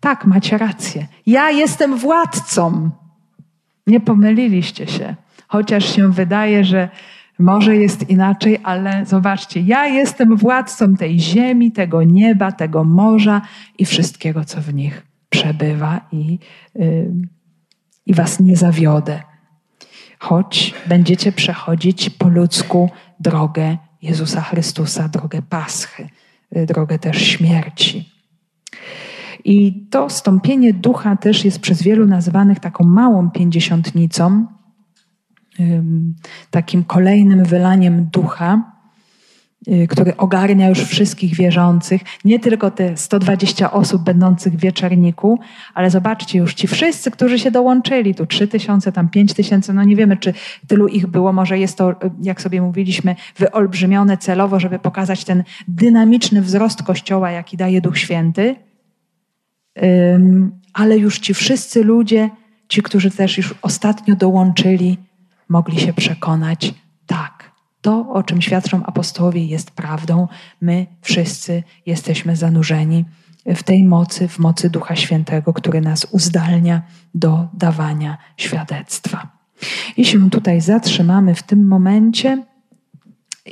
[0.00, 1.06] Tak, macie rację.
[1.26, 2.90] Ja jestem władcą.
[3.86, 5.14] Nie pomyliliście się.
[5.48, 6.88] Chociaż się wydaje, że
[7.38, 13.42] może jest inaczej, ale zobaczcie, ja jestem władcą tej ziemi, tego nieba, tego morza
[13.78, 16.38] i wszystkiego, co w nich przebywa, i,
[16.74, 17.12] yy,
[18.06, 19.22] i was nie zawiodę.
[20.18, 26.08] Choć będziecie przechodzić po ludzku drogę Jezusa Chrystusa, drogę Paschy,
[26.52, 28.12] yy, drogę też śmierci.
[29.44, 34.46] I to stąpienie ducha też jest przez wielu nazywanych taką małą pięćdziesiątnicą,
[36.50, 38.72] takim kolejnym wylaniem ducha,
[39.68, 45.38] y, który ogarnia już wszystkich wierzących, nie tylko te 120 osób będących w wieczerniku,
[45.74, 49.84] ale zobaczcie już ci wszyscy, którzy się dołączyli, tu 3 tysiące, tam 5 tysięcy, no
[49.84, 50.34] nie wiemy, czy
[50.66, 56.42] tylu ich było, może jest to, jak sobie mówiliśmy, wyolbrzymione celowo, żeby pokazać ten dynamiczny
[56.42, 58.56] wzrost Kościoła, jaki daje Duch Święty,
[60.74, 62.30] ale już ci wszyscy ludzie,
[62.68, 64.98] ci, którzy też już ostatnio dołączyli,
[65.48, 66.74] mogli się przekonać,
[67.06, 70.28] tak, to, o czym świadczą apostołowie, jest prawdą.
[70.60, 73.04] My wszyscy jesteśmy zanurzeni
[73.46, 76.82] w tej mocy, w mocy Ducha Świętego, który nas uzdalnia
[77.14, 79.28] do dawania świadectwa.
[79.96, 82.44] I się tutaj zatrzymamy w tym momencie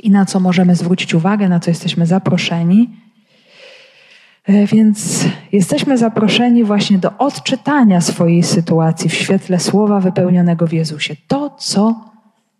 [0.03, 2.89] i na co możemy zwrócić uwagę, na co jesteśmy zaproszeni.
[4.47, 11.15] E, więc jesteśmy zaproszeni właśnie do odczytania swojej sytuacji w świetle słowa wypełnionego w Jezusie.
[11.27, 12.07] To, co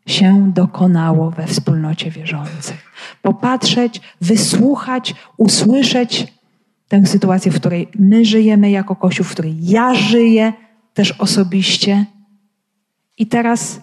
[0.05, 2.91] się dokonało we wspólnocie wierzących.
[3.21, 6.33] Popatrzeć, wysłuchać, usłyszeć
[6.87, 10.53] tę sytuację, w której my żyjemy jako Kościół, w której ja żyję
[10.93, 12.05] też osobiście.
[13.17, 13.81] I teraz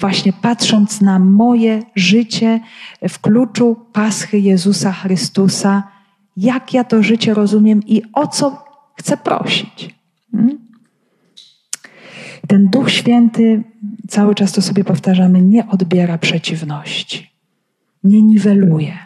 [0.00, 2.60] właśnie patrząc na moje życie
[3.08, 5.95] w kluczu Paschy Jezusa Chrystusa,
[6.36, 8.64] jak ja to życie rozumiem i o co
[8.96, 9.94] chcę prosić.
[10.32, 10.58] Hmm?
[12.48, 13.64] Ten Duch Święty,
[14.08, 17.30] cały czas to sobie powtarzamy, nie odbiera przeciwności,
[18.04, 18.98] nie niweluje,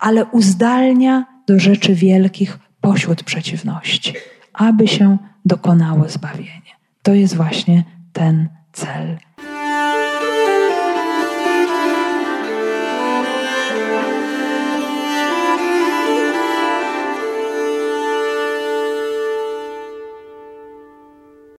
[0.00, 4.12] ale uzdalnia do rzeczy wielkich pośród przeciwności,
[4.52, 6.72] aby się dokonało zbawienie.
[7.02, 9.18] To jest właśnie ten cel